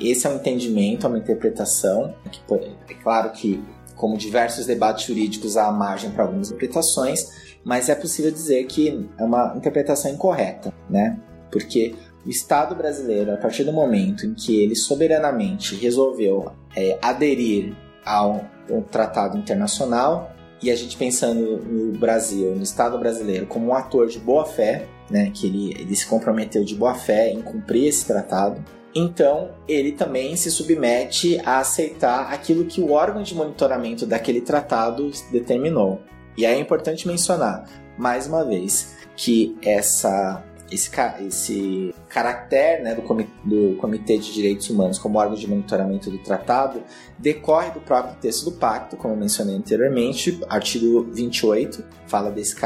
esse 0.00 0.26
é 0.26 0.30
um 0.30 0.36
entendimento, 0.36 1.06
é 1.06 1.08
uma 1.08 1.18
interpretação, 1.18 2.14
que, 2.30 2.40
é 2.88 2.94
claro 2.94 3.30
que, 3.32 3.62
como 3.96 4.16
diversos 4.16 4.66
debates 4.66 5.06
jurídicos, 5.06 5.56
há 5.56 5.70
margem 5.70 6.10
para 6.10 6.24
algumas 6.24 6.48
interpretações, 6.48 7.54
mas 7.62 7.88
é 7.88 7.94
possível 7.94 8.30
dizer 8.30 8.64
que 8.64 9.06
é 9.18 9.22
uma 9.22 9.54
interpretação 9.56 10.10
incorreta, 10.10 10.72
né? 10.88 11.18
Porque 11.52 11.94
o 12.24 12.30
Estado 12.30 12.74
brasileiro, 12.74 13.32
a 13.34 13.36
partir 13.36 13.64
do 13.64 13.72
momento 13.72 14.24
em 14.24 14.34
que 14.34 14.62
ele 14.62 14.74
soberanamente 14.74 15.74
resolveu 15.74 16.52
é, 16.74 16.98
aderir 17.02 17.76
ao 18.04 18.44
um 18.70 18.80
tratado 18.82 19.36
internacional, 19.36 20.30
e 20.62 20.70
a 20.70 20.76
gente 20.76 20.96
pensando 20.96 21.58
no 21.58 21.98
Brasil, 21.98 22.54
no 22.54 22.62
Estado 22.62 22.98
brasileiro, 22.98 23.46
como 23.46 23.68
um 23.68 23.74
ator 23.74 24.06
de 24.08 24.18
boa 24.18 24.44
fé, 24.44 24.86
né, 25.10 25.30
que 25.32 25.46
ele, 25.46 25.72
ele 25.78 25.96
se 25.96 26.06
comprometeu 26.06 26.64
de 26.64 26.74
boa 26.74 26.94
fé 26.94 27.30
em 27.30 27.40
cumprir 27.40 27.88
esse 27.88 28.06
tratado, 28.06 28.62
então 28.94 29.50
ele 29.68 29.92
também 29.92 30.36
se 30.36 30.50
submete 30.50 31.40
a 31.44 31.58
aceitar 31.58 32.32
aquilo 32.32 32.64
que 32.64 32.80
o 32.80 32.92
órgão 32.92 33.22
de 33.22 33.34
monitoramento 33.34 34.04
daquele 34.04 34.40
tratado 34.40 35.10
determinou. 35.30 36.00
E 36.36 36.44
é 36.44 36.58
importante 36.58 37.06
mencionar, 37.06 37.68
mais 37.96 38.26
uma 38.26 38.44
vez, 38.44 38.96
que 39.16 39.56
essa 39.62 40.42
esse, 40.70 40.90
esse 41.26 41.94
caractere 42.08 42.82
né, 42.82 42.94
do, 42.94 43.02
comitê, 43.02 43.30
do 43.44 43.76
Comitê 43.76 44.18
de 44.18 44.32
Direitos 44.32 44.70
Humanos 44.70 44.98
como 44.98 45.18
órgão 45.18 45.36
de 45.36 45.46
monitoramento 45.48 46.10
do 46.10 46.18
tratado 46.18 46.82
decorre 47.18 47.70
do 47.70 47.80
próprio 47.80 48.16
texto 48.20 48.44
do 48.44 48.52
pacto, 48.52 48.96
como 48.96 49.16
mencionei 49.16 49.56
anteriormente, 49.56 50.40
artigo 50.48 51.06
28 51.10 51.84
fala 52.06 52.30
desse, 52.30 52.56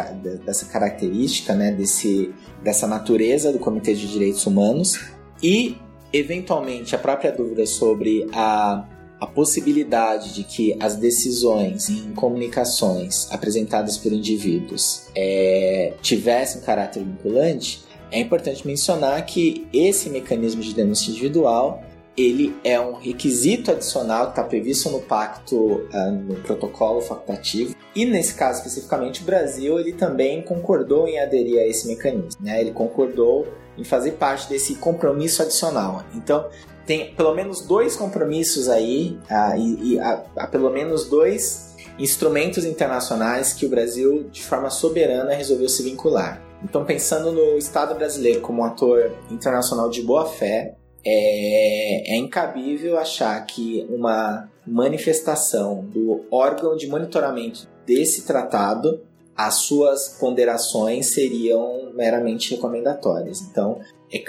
dessa 0.44 0.66
característica, 0.66 1.54
né, 1.54 1.72
desse, 1.72 2.32
dessa 2.62 2.86
natureza 2.86 3.52
do 3.52 3.58
Comitê 3.58 3.94
de 3.94 4.06
Direitos 4.06 4.46
Humanos 4.46 5.00
e, 5.42 5.76
eventualmente, 6.12 6.94
a 6.94 6.98
própria 6.98 7.32
dúvida 7.32 7.66
sobre 7.66 8.26
a 8.32 8.86
a 9.20 9.26
possibilidade 9.26 10.34
de 10.34 10.44
que 10.44 10.76
as 10.80 10.96
decisões 10.96 11.88
em 11.88 12.12
comunicações 12.12 13.30
apresentadas 13.32 13.96
por 13.96 14.12
indivíduos 14.12 15.06
é, 15.14 15.94
tivessem 16.02 16.60
um 16.60 16.64
caráter 16.64 17.02
vinculante, 17.02 17.83
é 18.14 18.20
importante 18.20 18.64
mencionar 18.64 19.26
que 19.26 19.66
esse 19.72 20.08
mecanismo 20.08 20.62
de 20.62 20.72
denúncia 20.72 21.10
individual 21.10 21.82
ele 22.16 22.56
é 22.62 22.80
um 22.80 22.94
requisito 22.94 23.72
adicional 23.72 24.26
que 24.26 24.30
está 24.30 24.44
previsto 24.44 24.88
no 24.88 25.00
pacto, 25.00 25.56
uh, 25.56 26.12
no 26.12 26.36
protocolo 26.36 27.00
facultativo. 27.00 27.74
E 27.92 28.06
nesse 28.06 28.34
caso 28.34 28.58
especificamente, 28.58 29.20
o 29.20 29.24
Brasil 29.24 29.80
ele 29.80 29.92
também 29.94 30.40
concordou 30.40 31.08
em 31.08 31.18
aderir 31.18 31.58
a 31.58 31.66
esse 31.66 31.88
mecanismo. 31.88 32.40
Né? 32.40 32.60
Ele 32.60 32.70
concordou 32.70 33.48
em 33.76 33.82
fazer 33.82 34.12
parte 34.12 34.48
desse 34.48 34.76
compromisso 34.76 35.42
adicional. 35.42 36.04
Então, 36.14 36.48
tem 36.86 37.12
pelo 37.14 37.34
menos 37.34 37.62
dois 37.62 37.96
compromissos 37.96 38.68
aí, 38.68 39.18
uh, 39.28 39.58
e, 39.58 39.94
e 39.94 39.98
há, 39.98 40.22
há 40.36 40.46
pelo 40.46 40.70
menos 40.70 41.08
dois 41.08 41.74
instrumentos 41.98 42.64
internacionais 42.64 43.52
que 43.52 43.66
o 43.66 43.68
Brasil, 43.68 44.28
de 44.30 44.42
forma 44.42 44.70
soberana, 44.70 45.34
resolveu 45.34 45.68
se 45.68 45.82
vincular. 45.82 46.40
Então, 46.64 46.84
pensando 46.84 47.30
no 47.30 47.58
Estado 47.58 47.94
brasileiro 47.94 48.40
como 48.40 48.62
um 48.62 48.64
ator 48.64 49.12
internacional 49.30 49.90
de 49.90 50.00
boa 50.02 50.26
fé, 50.26 50.74
é, 51.04 52.14
é 52.14 52.16
incabível 52.16 52.98
achar 52.98 53.38
que 53.44 53.86
uma 53.90 54.48
manifestação 54.66 55.84
do 55.84 56.24
órgão 56.30 56.74
de 56.74 56.86
monitoramento 56.86 57.68
desse 57.86 58.22
tratado, 58.22 59.02
as 59.36 59.56
suas 59.56 60.16
ponderações 60.18 61.12
seriam 61.12 61.92
meramente 61.94 62.54
recomendatórias. 62.54 63.42
Então, 63.42 63.80
é 64.10 64.22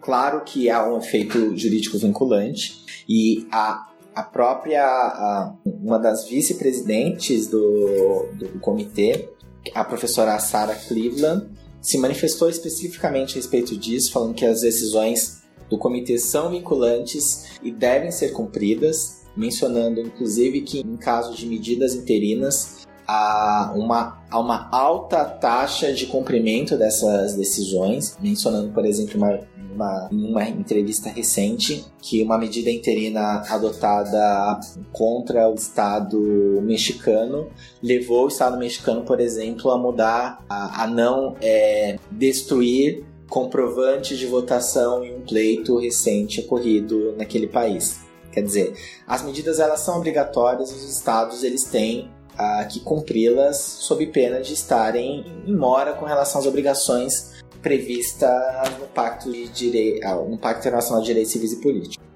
claro 0.00 0.42
que 0.44 0.68
há 0.68 0.84
um 0.84 0.98
efeito 0.98 1.56
jurídico 1.56 1.96
vinculante 1.96 2.84
e 3.08 3.46
a, 3.52 3.88
a 4.14 4.22
própria 4.24 4.84
a, 4.84 5.54
uma 5.64 5.98
das 5.98 6.26
vice-presidentes 6.26 7.46
do, 7.46 8.26
do 8.32 8.58
comitê 8.58 9.28
a 9.74 9.84
professora 9.84 10.38
Sarah 10.38 10.74
Cleveland 10.74 11.48
se 11.80 11.98
manifestou 11.98 12.50
especificamente 12.50 13.32
a 13.32 13.36
respeito 13.36 13.76
disso, 13.76 14.12
falando 14.12 14.34
que 14.34 14.44
as 14.44 14.60
decisões 14.60 15.42
do 15.70 15.78
comitê 15.78 16.18
são 16.18 16.50
vinculantes 16.50 17.58
e 17.62 17.70
devem 17.70 18.10
ser 18.10 18.32
cumpridas, 18.32 19.22
mencionando 19.36 20.00
inclusive 20.00 20.62
que 20.62 20.80
em 20.80 20.96
caso 20.96 21.34
de 21.34 21.46
medidas 21.46 21.94
interinas 21.94 22.86
há 23.06 23.72
uma, 23.74 24.24
há 24.30 24.38
uma 24.38 24.68
alta 24.70 25.24
taxa 25.24 25.92
de 25.92 26.06
cumprimento 26.06 26.76
dessas 26.76 27.34
decisões, 27.34 28.16
mencionando, 28.20 28.72
por 28.72 28.84
exemplo, 28.84 29.16
uma, 29.16 29.40
uma, 29.72 30.08
uma 30.10 30.48
entrevista 30.48 31.08
recente 31.08 31.84
que 32.00 32.22
uma 32.22 32.38
medida 32.38 32.70
interina 32.70 33.42
adotada 33.48 34.60
contra 34.92 35.48
o 35.48 35.54
Estado 35.54 36.18
mexicano 36.62 37.48
levou 37.82 38.24
o 38.24 38.28
Estado 38.28 38.56
mexicano, 38.56 39.02
por 39.02 39.20
exemplo, 39.20 39.70
a 39.70 39.78
mudar, 39.78 40.44
a, 40.48 40.84
a 40.84 40.86
não 40.86 41.36
é, 41.40 41.98
destruir 42.10 43.04
comprovantes 43.28 44.18
de 44.18 44.26
votação 44.26 45.04
em 45.04 45.16
um 45.16 45.20
pleito 45.20 45.78
recente 45.78 46.40
ocorrido 46.40 47.14
naquele 47.16 47.46
país. 47.46 48.00
Quer 48.32 48.42
dizer, 48.42 48.74
as 49.06 49.22
medidas 49.22 49.58
elas 49.58 49.80
são 49.80 49.96
obrigatórias, 49.96 50.70
os 50.70 50.94
estados 50.94 51.42
eles 51.42 51.64
têm 51.64 52.10
uh, 52.38 52.68
que 52.68 52.80
cumpri-las 52.80 53.56
sob 53.56 54.06
pena 54.06 54.40
de 54.40 54.52
estarem 54.52 55.24
em 55.46 55.54
mora 55.54 55.92
com 55.92 56.04
relação 56.04 56.40
às 56.40 56.46
obrigações 56.46 57.36
previstas 57.62 58.30
no 58.78 58.86
Pacto, 58.86 59.30
de 59.32 59.48
Direi 59.48 60.00
uh, 60.04 60.28
no 60.28 60.38
Pacto 60.38 60.60
Internacional 60.60 61.00
de 61.00 61.06
Direitos 61.08 61.32
Civis 61.32 61.52
e 61.52 61.60
Políticos. 61.60 62.06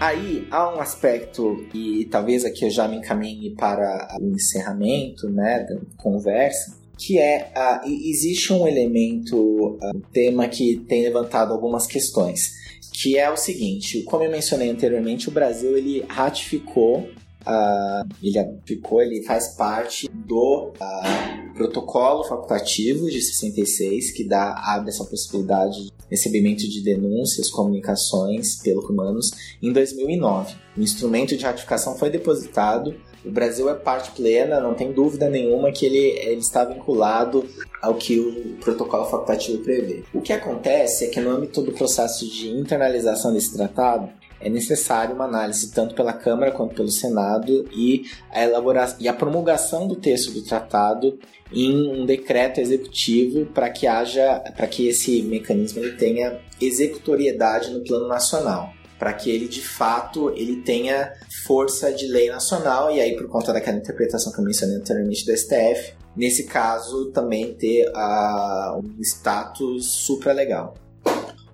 Aí 0.00 0.48
há 0.50 0.74
um 0.74 0.80
aspecto, 0.80 1.64
e 1.74 2.06
talvez 2.06 2.44
aqui 2.44 2.64
eu 2.64 2.70
já 2.70 2.88
me 2.88 2.96
encaminhe 2.96 3.54
para 3.54 4.08
o 4.20 4.30
encerramento 4.30 5.28
né, 5.28 5.60
da 5.60 5.76
conversa, 5.98 6.79
que 7.00 7.18
é 7.18 7.50
uh, 7.56 7.88
existe 7.88 8.52
um 8.52 8.68
elemento, 8.68 9.36
uh, 9.36 9.96
um 9.96 10.00
tema 10.12 10.46
que 10.46 10.76
tem 10.86 11.02
levantado 11.02 11.52
algumas 11.52 11.86
questões, 11.86 12.52
que 12.92 13.16
é 13.16 13.30
o 13.30 13.36
seguinte, 13.36 14.02
como 14.02 14.22
eu 14.22 14.30
mencionei 14.30 14.68
anteriormente, 14.68 15.28
o 15.28 15.32
Brasil 15.32 15.76
ele 15.76 16.04
ratificou 16.06 17.08
Uh, 17.40 18.06
ele 18.22 18.38
ficou, 18.66 19.00
ele 19.00 19.22
faz 19.22 19.56
parte 19.56 20.06
do 20.12 20.74
uh, 20.76 21.54
protocolo 21.54 22.22
facultativo 22.24 23.10
de 23.10 23.18
66, 23.18 24.10
que 24.10 24.24
dá, 24.24 24.52
abre 24.62 24.90
essa 24.90 25.06
possibilidade 25.06 25.86
de 25.86 25.92
recebimento 26.10 26.68
de 26.68 26.82
denúncias, 26.82 27.48
comunicações 27.48 28.56
pelos 28.56 28.84
humanos, 28.84 29.30
em 29.62 29.72
2009. 29.72 30.54
O 30.76 30.82
instrumento 30.82 31.34
de 31.34 31.42
ratificação 31.42 31.96
foi 31.96 32.10
depositado 32.10 32.94
o 33.24 33.30
Brasil 33.30 33.68
é 33.68 33.74
parte 33.74 34.10
plena, 34.12 34.60
não 34.60 34.74
tem 34.74 34.92
dúvida 34.92 35.28
nenhuma 35.28 35.72
que 35.72 35.84
ele, 35.84 35.98
ele 35.98 36.40
está 36.40 36.64
vinculado 36.64 37.46
ao 37.82 37.94
que 37.94 38.18
o 38.18 38.56
protocolo 38.60 39.04
facultativo 39.04 39.62
prevê. 39.62 40.02
O 40.12 40.20
que 40.20 40.32
acontece 40.32 41.04
é 41.04 41.08
que 41.08 41.20
no 41.20 41.30
âmbito 41.30 41.62
do 41.62 41.72
processo 41.72 42.26
de 42.26 42.48
internalização 42.48 43.32
desse 43.32 43.56
tratado, 43.56 44.10
é 44.40 44.48
necessário 44.48 45.14
uma 45.14 45.26
análise 45.26 45.70
tanto 45.70 45.94
pela 45.94 46.14
Câmara 46.14 46.50
quanto 46.50 46.74
pelo 46.74 46.90
Senado 46.90 47.68
e 47.74 48.04
a 48.30 48.42
elaboração 48.42 48.96
e 48.98 49.06
a 49.06 49.12
promulgação 49.12 49.86
do 49.86 49.96
texto 49.96 50.32
do 50.32 50.42
tratado 50.42 51.18
em 51.52 52.00
um 52.00 52.06
decreto 52.06 52.58
executivo 52.58 53.44
para 53.46 53.68
que 53.68 53.86
haja 53.86 54.40
para 54.56 54.66
que 54.66 54.88
esse 54.88 55.22
mecanismo 55.22 55.80
ele 55.80 55.92
tenha 55.96 56.40
executoriedade 56.58 57.70
no 57.70 57.80
plano 57.80 58.08
nacional 58.08 58.72
para 59.00 59.14
que 59.14 59.30
ele 59.30 59.48
de 59.48 59.62
fato 59.62 60.30
ele 60.36 60.56
tenha 60.56 61.14
força 61.46 61.90
de 61.90 62.06
lei 62.06 62.28
nacional 62.28 62.90
e 62.90 63.00
aí 63.00 63.16
por 63.16 63.26
conta 63.28 63.50
daquela 63.50 63.78
interpretação 63.78 64.30
que 64.30 64.38
eu 64.38 64.44
mencionei 64.44 64.76
anteriormente 64.76 65.24
do 65.24 65.34
STF, 65.34 65.94
nesse 66.14 66.44
caso 66.44 67.06
também 67.06 67.54
ter 67.54 67.88
uh, 67.88 68.78
um 68.78 69.00
status 69.00 69.86
supralegal. 69.86 70.74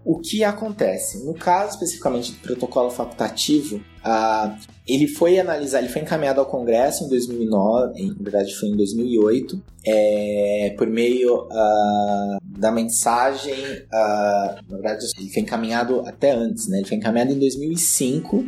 O 0.04 0.18
que 0.18 0.44
acontece? 0.44 1.24
No 1.24 1.34
caso 1.34 1.74
especificamente 1.74 2.32
do 2.32 2.38
protocolo 2.38 2.90
facultativo, 2.90 3.76
uh, 3.76 4.56
ele 4.86 5.08
foi 5.08 5.38
analisado, 5.38 5.84
ele 5.84 5.92
foi 5.92 6.02
encaminhado 6.02 6.40
ao 6.40 6.46
Congresso 6.46 7.04
em 7.04 7.08
2009, 7.08 8.00
em 8.00 8.14
verdade 8.14 8.54
foi 8.54 8.68
em 8.68 8.76
2008, 8.76 9.62
é, 9.84 10.74
por 10.78 10.86
meio 10.86 11.44
uh, 11.46 12.38
da 12.56 12.72
mensagem, 12.72 13.54
uh, 13.54 14.56
na 14.68 14.76
verdade 14.76 15.06
ele 15.18 15.30
foi 15.30 15.42
encaminhado 15.42 16.02
até 16.06 16.32
antes, 16.32 16.68
né? 16.68 16.78
Ele 16.78 16.86
foi 16.86 16.96
encaminhado 16.96 17.32
em 17.32 17.38
2005 17.38 18.36
uh, 18.36 18.46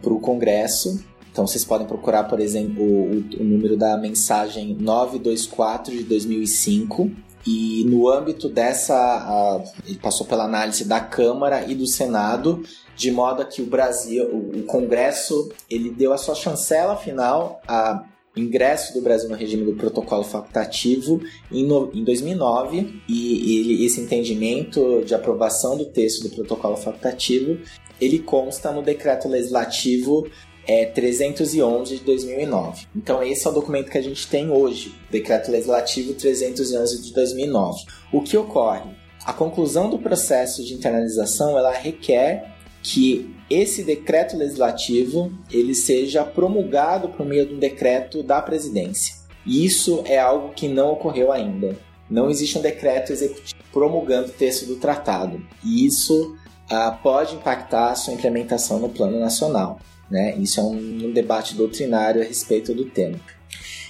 para 0.00 0.12
o 0.12 0.20
Congresso. 0.20 1.02
Então 1.30 1.46
vocês 1.46 1.64
podem 1.64 1.86
procurar, 1.86 2.24
por 2.24 2.40
exemplo, 2.40 2.82
o, 2.82 3.24
o 3.40 3.44
número 3.44 3.76
da 3.76 3.96
mensagem 3.96 4.74
924 4.74 5.92
de 5.92 6.04
2005 6.04 7.10
e 7.46 7.84
no 7.84 8.08
âmbito 8.08 8.48
dessa, 8.48 8.94
uh, 8.94 9.82
ele 9.86 9.98
passou 9.98 10.26
pela 10.26 10.44
análise 10.44 10.84
da 10.84 11.00
Câmara 11.00 11.64
e 11.70 11.74
do 11.74 11.86
Senado, 11.86 12.62
de 12.96 13.10
modo 13.10 13.44
que 13.44 13.60
o 13.60 13.66
Brasil, 13.66 14.24
o, 14.32 14.60
o 14.60 14.62
Congresso, 14.62 15.50
ele 15.68 15.90
deu 15.90 16.12
a 16.12 16.18
sua 16.18 16.34
chancela 16.34 16.96
final 16.96 17.60
a 17.68 18.02
ingresso 18.36 18.92
do 18.94 19.00
Brasil 19.00 19.28
no 19.28 19.36
regime 19.36 19.64
do 19.64 19.74
protocolo 19.74 20.24
facultativo 20.24 21.20
em, 21.50 21.64
no, 21.64 21.90
em 21.94 22.02
2009 22.02 23.02
e, 23.08 23.82
e 23.82 23.86
esse 23.86 24.00
entendimento 24.00 25.02
de 25.04 25.14
aprovação 25.14 25.76
do 25.76 25.84
texto 25.86 26.24
do 26.24 26.34
protocolo 26.34 26.76
facultativo 26.76 27.58
ele 28.00 28.18
consta 28.18 28.72
no 28.72 28.82
decreto 28.82 29.28
legislativo 29.28 30.28
é 30.66 30.86
311 30.86 31.98
de 31.98 32.04
2009. 32.04 32.86
Então 32.96 33.22
esse 33.22 33.46
é 33.46 33.50
o 33.50 33.52
documento 33.52 33.90
que 33.90 33.98
a 33.98 34.02
gente 34.02 34.26
tem 34.26 34.50
hoje, 34.50 34.94
Decreto 35.10 35.50
Legislativo 35.50 36.14
311 36.14 37.02
de 37.02 37.12
2009. 37.12 37.84
O 38.12 38.22
que 38.22 38.36
ocorre? 38.36 38.90
A 39.24 39.32
conclusão 39.32 39.88
do 39.88 39.98
processo 39.98 40.64
de 40.64 40.74
internalização 40.74 41.56
ela 41.56 41.72
requer 41.72 42.53
que 42.84 43.34
esse 43.48 43.82
decreto 43.82 44.36
legislativo 44.36 45.32
ele 45.50 45.74
seja 45.74 46.22
promulgado 46.22 47.08
por 47.08 47.24
meio 47.24 47.46
de 47.46 47.54
um 47.54 47.58
decreto 47.58 48.22
da 48.22 48.42
presidência. 48.42 49.14
E 49.46 49.64
isso 49.64 50.02
é 50.06 50.18
algo 50.18 50.52
que 50.54 50.68
não 50.68 50.92
ocorreu 50.92 51.32
ainda. 51.32 51.76
Não 52.10 52.30
existe 52.30 52.58
um 52.58 52.62
decreto 52.62 53.10
executivo 53.10 53.62
promulgando 53.72 54.28
o 54.28 54.32
texto 54.32 54.66
do 54.66 54.76
tratado. 54.76 55.42
E 55.64 55.86
isso 55.86 56.36
ah, 56.70 56.90
pode 57.02 57.34
impactar 57.34 57.92
a 57.92 57.94
sua 57.94 58.12
implementação 58.12 58.78
no 58.78 58.90
plano 58.90 59.18
nacional. 59.18 59.80
Né? 60.10 60.36
Isso 60.36 60.60
é 60.60 60.62
um, 60.62 61.06
um 61.06 61.12
debate 61.12 61.54
doutrinário 61.54 62.20
a 62.20 62.24
respeito 62.24 62.74
do 62.74 62.84
tema. 62.84 63.18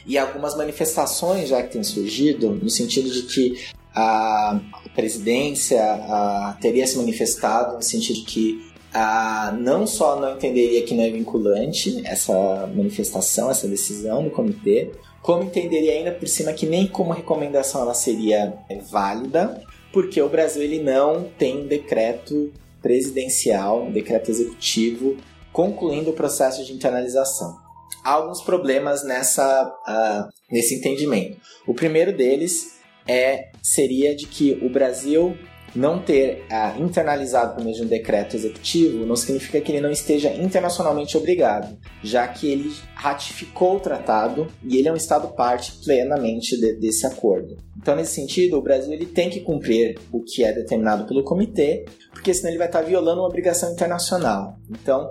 E 0.07 0.17
algumas 0.17 0.57
manifestações 0.57 1.49
já 1.49 1.63
que 1.63 1.73
têm 1.73 1.83
surgido 1.83 2.51
no 2.51 2.71
sentido 2.71 3.11
de 3.11 3.23
que 3.23 3.59
a 3.93 4.61
presidência 4.95 5.83
a, 5.83 6.57
teria 6.61 6.87
se 6.87 6.97
manifestado 6.97 7.77
no 7.77 7.83
sentido 7.83 8.21
de 8.21 8.25
que 8.25 8.74
a, 8.95 9.53
não 9.59 9.87
só 9.87 10.21
não 10.21 10.37
entenderia 10.37 10.85
que 10.85 10.95
não 10.95 11.03
é 11.03 11.11
vinculante 11.11 12.01
essa 12.07 12.71
manifestação, 12.75 13.51
essa 13.51 13.67
decisão 13.67 14.23
do 14.23 14.31
comitê, 14.31 14.93
como 15.21 15.43
entenderia 15.43 15.93
ainda 15.93 16.13
por 16.13 16.29
cima 16.29 16.53
que 16.53 16.65
nem 16.65 16.87
como 16.87 17.13
recomendação 17.13 17.83
ela 17.83 17.95
seria 17.95 18.57
é, 18.69 18.79
válida, 18.79 19.61
porque 19.93 20.23
o 20.23 20.29
Brasil 20.29 20.63
ele 20.63 20.81
não 20.81 21.25
tem 21.37 21.63
um 21.63 21.67
decreto 21.67 22.53
presidencial, 22.81 23.83
um 23.83 23.93
decreto 23.93 24.31
executivo 24.31 25.17
concluindo 25.53 26.11
o 26.11 26.15
processo 26.15 26.65
de 26.65 26.73
internalização. 26.73 27.57
Há 28.05 28.13
alguns 28.13 28.43
problemas 28.43 29.05
nessa, 29.05 29.65
uh, 29.89 30.29
nesse 30.51 30.75
entendimento. 30.75 31.41
O 31.67 31.73
primeiro 31.73 32.15
deles 32.15 32.75
é 33.09 33.51
seria 33.63 34.15
de 34.15 34.27
que 34.27 34.59
o 34.63 34.69
Brasil 34.69 35.37
não 35.75 36.01
ter 36.01 36.45
uh, 36.51 36.83
internalizado 36.83 37.55
por 37.55 37.65
meio 37.65 37.77
de 37.77 37.83
um 37.83 37.87
decreto 37.87 38.37
executivo 38.37 39.05
não 39.05 39.17
significa 39.17 39.61
que 39.61 39.73
ele 39.73 39.81
não 39.81 39.91
esteja 39.91 40.33
internacionalmente 40.33 41.17
obrigado, 41.17 41.77
já 42.03 42.27
que 42.29 42.47
ele 42.47 42.73
ratificou 42.95 43.77
o 43.77 43.81
tratado 43.81 44.47
e 44.63 44.79
ele 44.79 44.89
é 44.89 44.93
um 44.93 44.97
Estado 44.97 45.29
parte 45.29 45.73
plenamente 45.85 46.57
de, 46.59 46.75
desse 46.75 47.07
acordo. 47.07 47.57
Então, 47.77 47.97
nesse 47.97 48.15
sentido, 48.15 48.57
o 48.57 48.63
Brasil 48.63 48.93
ele 48.93 49.07
tem 49.07 49.29
que 49.29 49.41
cumprir 49.41 49.99
o 50.11 50.23
que 50.23 50.45
é 50.45 50.53
determinado 50.53 51.07
pelo 51.07 51.25
comitê, 51.25 51.85
porque 52.11 52.33
senão 52.33 52.51
ele 52.51 52.59
vai 52.59 52.69
estar 52.69 52.83
violando 52.83 53.21
uma 53.21 53.29
obrigação 53.29 53.73
internacional. 53.73 54.57
Então, 54.71 55.11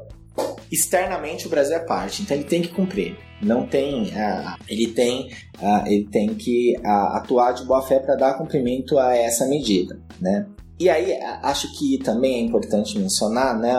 externamente 0.71 1.45
o 1.45 1.49
Brasil 1.49 1.75
é 1.75 1.79
parte, 1.79 2.23
então 2.23 2.35
ele 2.35 2.45
tem 2.45 2.61
que 2.61 2.69
cumprir. 2.69 3.15
Não 3.41 3.67
tem, 3.67 4.05
uh, 4.05 4.55
ele 4.67 4.87
tem, 4.87 5.29
uh, 5.59 5.85
ele 5.85 6.07
tem 6.09 6.33
que 6.33 6.75
uh, 6.79 7.15
atuar 7.17 7.51
de 7.51 7.63
boa 7.65 7.81
fé 7.81 7.99
para 7.99 8.15
dar 8.15 8.37
cumprimento 8.37 8.97
a 8.97 9.15
essa 9.15 9.45
medida, 9.45 9.99
né? 10.19 10.47
E 10.79 10.89
aí 10.89 11.13
acho 11.43 11.71
que 11.77 11.97
também 11.99 12.35
é 12.35 12.39
importante 12.39 12.97
mencionar, 12.97 13.57
né, 13.57 13.73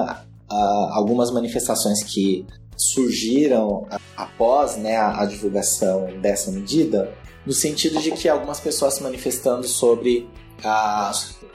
algumas 0.93 1.31
manifestações 1.31 2.03
que 2.05 2.47
surgiram 2.77 3.87
após 4.17 4.77
né, 4.77 4.97
a 4.97 5.25
divulgação 5.27 6.07
dessa 6.23 6.53
medida, 6.53 7.13
no 7.45 7.53
sentido 7.53 8.01
de 8.01 8.13
que 8.13 8.29
algumas 8.29 8.61
pessoas 8.61 8.95
se 8.95 9.03
manifestando 9.03 9.67
sobre 9.67 10.29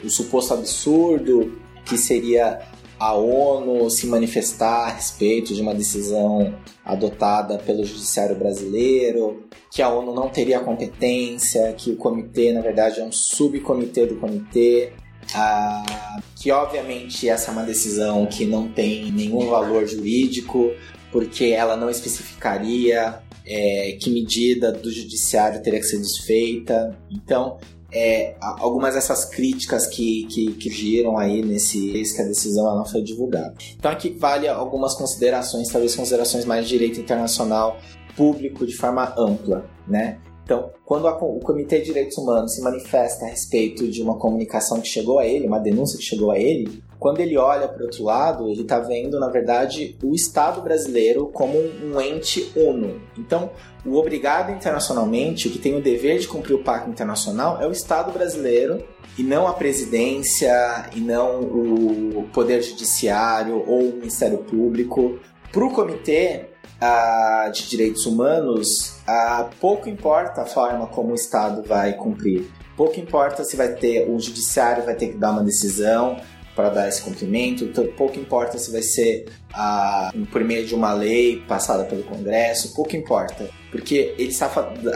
o 0.04 0.10
suposto 0.10 0.54
absurdo 0.54 1.58
que 1.86 1.97
seria 1.97 2.62
a 3.00 3.14
ONU 3.14 3.89
se 3.89 4.06
manifestar 4.08 4.88
a 4.88 4.91
respeito 4.91 5.54
de 5.54 5.62
uma 5.62 5.74
decisão 5.74 6.54
adotada 6.84 7.58
pelo 7.58 7.86
Judiciário 7.86 8.36
Brasileiro, 8.36 9.47
que 9.72 9.82
a 9.82 9.89
ONU 9.89 10.14
não 10.14 10.28
teria 10.28 10.60
competência, 10.60 11.74
que 11.74 11.91
o 11.91 11.95
comitê, 11.95 12.52
na 12.52 12.62
verdade, 12.62 13.00
é 13.00 13.04
um 13.04 13.12
subcomitê 13.12 14.06
do 14.06 14.16
comitê. 14.16 14.91
Ah, 15.34 16.20
que 16.36 16.52
obviamente 16.52 17.30
essa 17.30 17.52
é 17.52 17.54
uma 17.54 17.64
decisão 17.64 18.26
que 18.26 18.45
não 18.45 18.68
tem 18.68 19.12
nenhum 19.12 19.47
valor 19.47 19.88
jurídico, 19.88 20.72
porque 21.12 21.45
ela 21.45 21.78
não 21.78 21.89
especificaria 21.89 23.22
é, 23.45 23.97
que 24.00 24.10
medida 24.10 24.72
do 24.72 24.91
judiciário 24.91 25.62
teria 25.62 25.80
que 25.80 25.86
ser 25.86 26.00
desfeita. 26.00 26.97
Então, 27.10 27.58
é, 27.92 28.36
algumas 28.40 28.94
dessas 28.94 29.26
críticas 29.26 29.88
que, 29.88 30.26
que, 30.26 30.54
que 30.54 30.70
giram 30.70 31.18
aí 31.18 31.42
nesse 31.44 31.92
que 32.16 32.22
a 32.22 32.26
decisão 32.26 32.76
não 32.76 32.86
foi 32.86 33.02
divulgada. 33.02 33.56
Então 33.78 33.92
aqui 33.92 34.10
vale 34.10 34.48
algumas 34.48 34.94
considerações, 34.94 35.70
talvez 35.70 35.96
considerações 35.96 36.46
mais 36.46 36.66
de 36.66 36.72
direito 36.72 37.00
internacional 37.00 37.78
público 38.16 38.66
de 38.66 38.76
forma 38.76 39.14
ampla, 39.18 39.66
né? 39.88 40.20
Então, 40.44 40.72
quando 40.84 41.08
a, 41.08 41.16
o 41.16 41.40
Comitê 41.40 41.80
de 41.80 41.86
Direitos 41.86 42.18
Humanos 42.18 42.56
se 42.56 42.62
manifesta 42.62 43.24
a 43.24 43.30
respeito 43.30 43.88
de 43.88 44.02
uma 44.02 44.18
comunicação 44.18 44.82
que 44.82 44.88
chegou 44.88 45.20
a 45.20 45.26
ele, 45.26 45.48
uma 45.48 45.60
denúncia 45.60 45.98
que 45.98 46.04
chegou 46.04 46.32
a 46.32 46.40
ele, 46.40 46.84
quando 47.00 47.22
ele 47.22 47.38
olha 47.38 47.68
para 47.68 47.84
outro 47.84 48.04
lado, 48.04 48.50
ele 48.50 48.64
está 48.64 48.80
vendo, 48.80 49.18
na 49.20 49.30
verdade, 49.30 49.97
o 50.04 50.14
Estado 50.14 50.62
brasileiro 50.62 51.28
como 51.28 51.58
um 51.58 52.00
ente 52.02 52.52
uno. 52.56 53.02
Então, 53.18 53.52
o 53.86 53.95
obrigado 53.95 54.52
internacionalmente, 54.52 55.47
o 55.47 55.52
que 55.52 55.58
tem 55.58 55.78
o 55.78 55.82
dever 55.82 56.20
de 56.20 56.28
cumprir 56.28 56.56
o 56.56 56.64
pacto 56.64 56.89
internacional, 56.89 57.62
é 57.62 57.66
o 57.66 57.72
Estado 57.72 58.12
brasileiro 58.12 58.86
e 59.18 59.24
não 59.24 59.47
a 59.47 59.54
presidência, 59.54 60.89
e 60.93 61.00
não 61.00 61.39
o 61.39 62.28
poder 62.34 62.62
judiciário 62.62 63.64
ou 63.66 63.80
o 63.80 63.95
Ministério 63.95 64.39
Público. 64.39 65.18
Para 65.54 65.66
o 65.66 65.72
comitê, 65.72 66.50
uh, 66.82 67.52
de 67.52 67.70
direitos 67.70 68.06
humanos, 68.06 69.00
uh, 69.08 69.50
pouco 69.60 69.88
importa 69.88 70.41
a 70.41 70.45
forma 70.45 70.88
como 70.88 71.12
o 71.12 71.16
Estado 71.16 71.64
vai 71.64 71.93
cumprir. 71.93 72.50
Pouco 72.76 73.00
importa 73.00 73.43
se 73.43 73.56
vai 73.58 73.74
ter, 73.74 74.10
o 74.10 74.20
judiciário 74.20 74.84
vai 74.84 74.95
ter 74.95 75.10
que 75.10 75.18
dar 75.18 75.32
uma 75.32 75.43
decisão 75.43 76.18
para 76.60 76.70
dar 76.70 76.89
esse 76.89 77.01
cumprimento, 77.01 77.64
então, 77.64 77.88
pouco 77.95 78.20
importa 78.20 78.57
se 78.57 78.70
vai 78.70 78.82
ser 78.82 79.28
uh, 79.53 80.26
por 80.26 80.43
meio 80.43 80.66
de 80.66 80.76
uma 80.76 80.91
lei 80.91 81.41
passada 81.47 81.86
pelo 81.86 82.03
Congresso, 82.03 82.76
pouco 82.76 82.97
importa, 82.97 83.49
porque 83.72 84.14
ele 84.18 84.28
está 84.28 84.47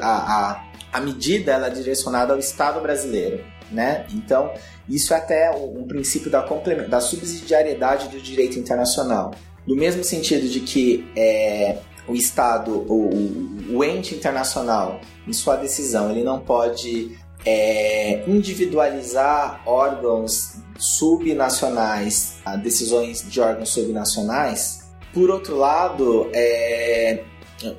a, 0.01 0.05
a, 0.05 0.63
a 0.91 0.99
medida 0.99 1.53
ela 1.53 1.67
é 1.67 1.69
direcionada 1.69 2.33
ao 2.33 2.39
Estado 2.39 2.81
brasileiro, 2.81 3.41
né? 3.71 4.05
Então 4.13 4.51
isso 4.89 5.13
é 5.13 5.17
até 5.17 5.51
um 5.51 5.85
princípio 5.87 6.29
da, 6.29 6.41
da 6.41 6.99
subsidiariedade 6.99 8.09
do 8.09 8.19
direito 8.19 8.59
internacional. 8.59 9.33
No 9.65 9.73
mesmo 9.73 10.03
sentido 10.03 10.49
de 10.49 10.59
que 10.59 11.09
é, 11.15 11.77
o 12.05 12.13
Estado, 12.13 12.85
o, 12.91 13.71
o, 13.73 13.81
ente 13.85 14.13
internacional, 14.13 14.99
em 15.25 15.31
sua 15.31 15.55
decisão, 15.55 16.11
ele 16.11 16.25
não 16.25 16.41
pode 16.41 17.17
é, 17.45 18.21
individualizar 18.27 19.61
órgãos 19.65 20.52
subnacionais, 20.83 22.35
decisões 22.61 23.23
de 23.27 23.39
órgãos 23.39 23.69
subnacionais. 23.69 24.83
Por 25.13 25.29
outro 25.29 25.55
lado, 25.55 26.29
é, 26.33 27.23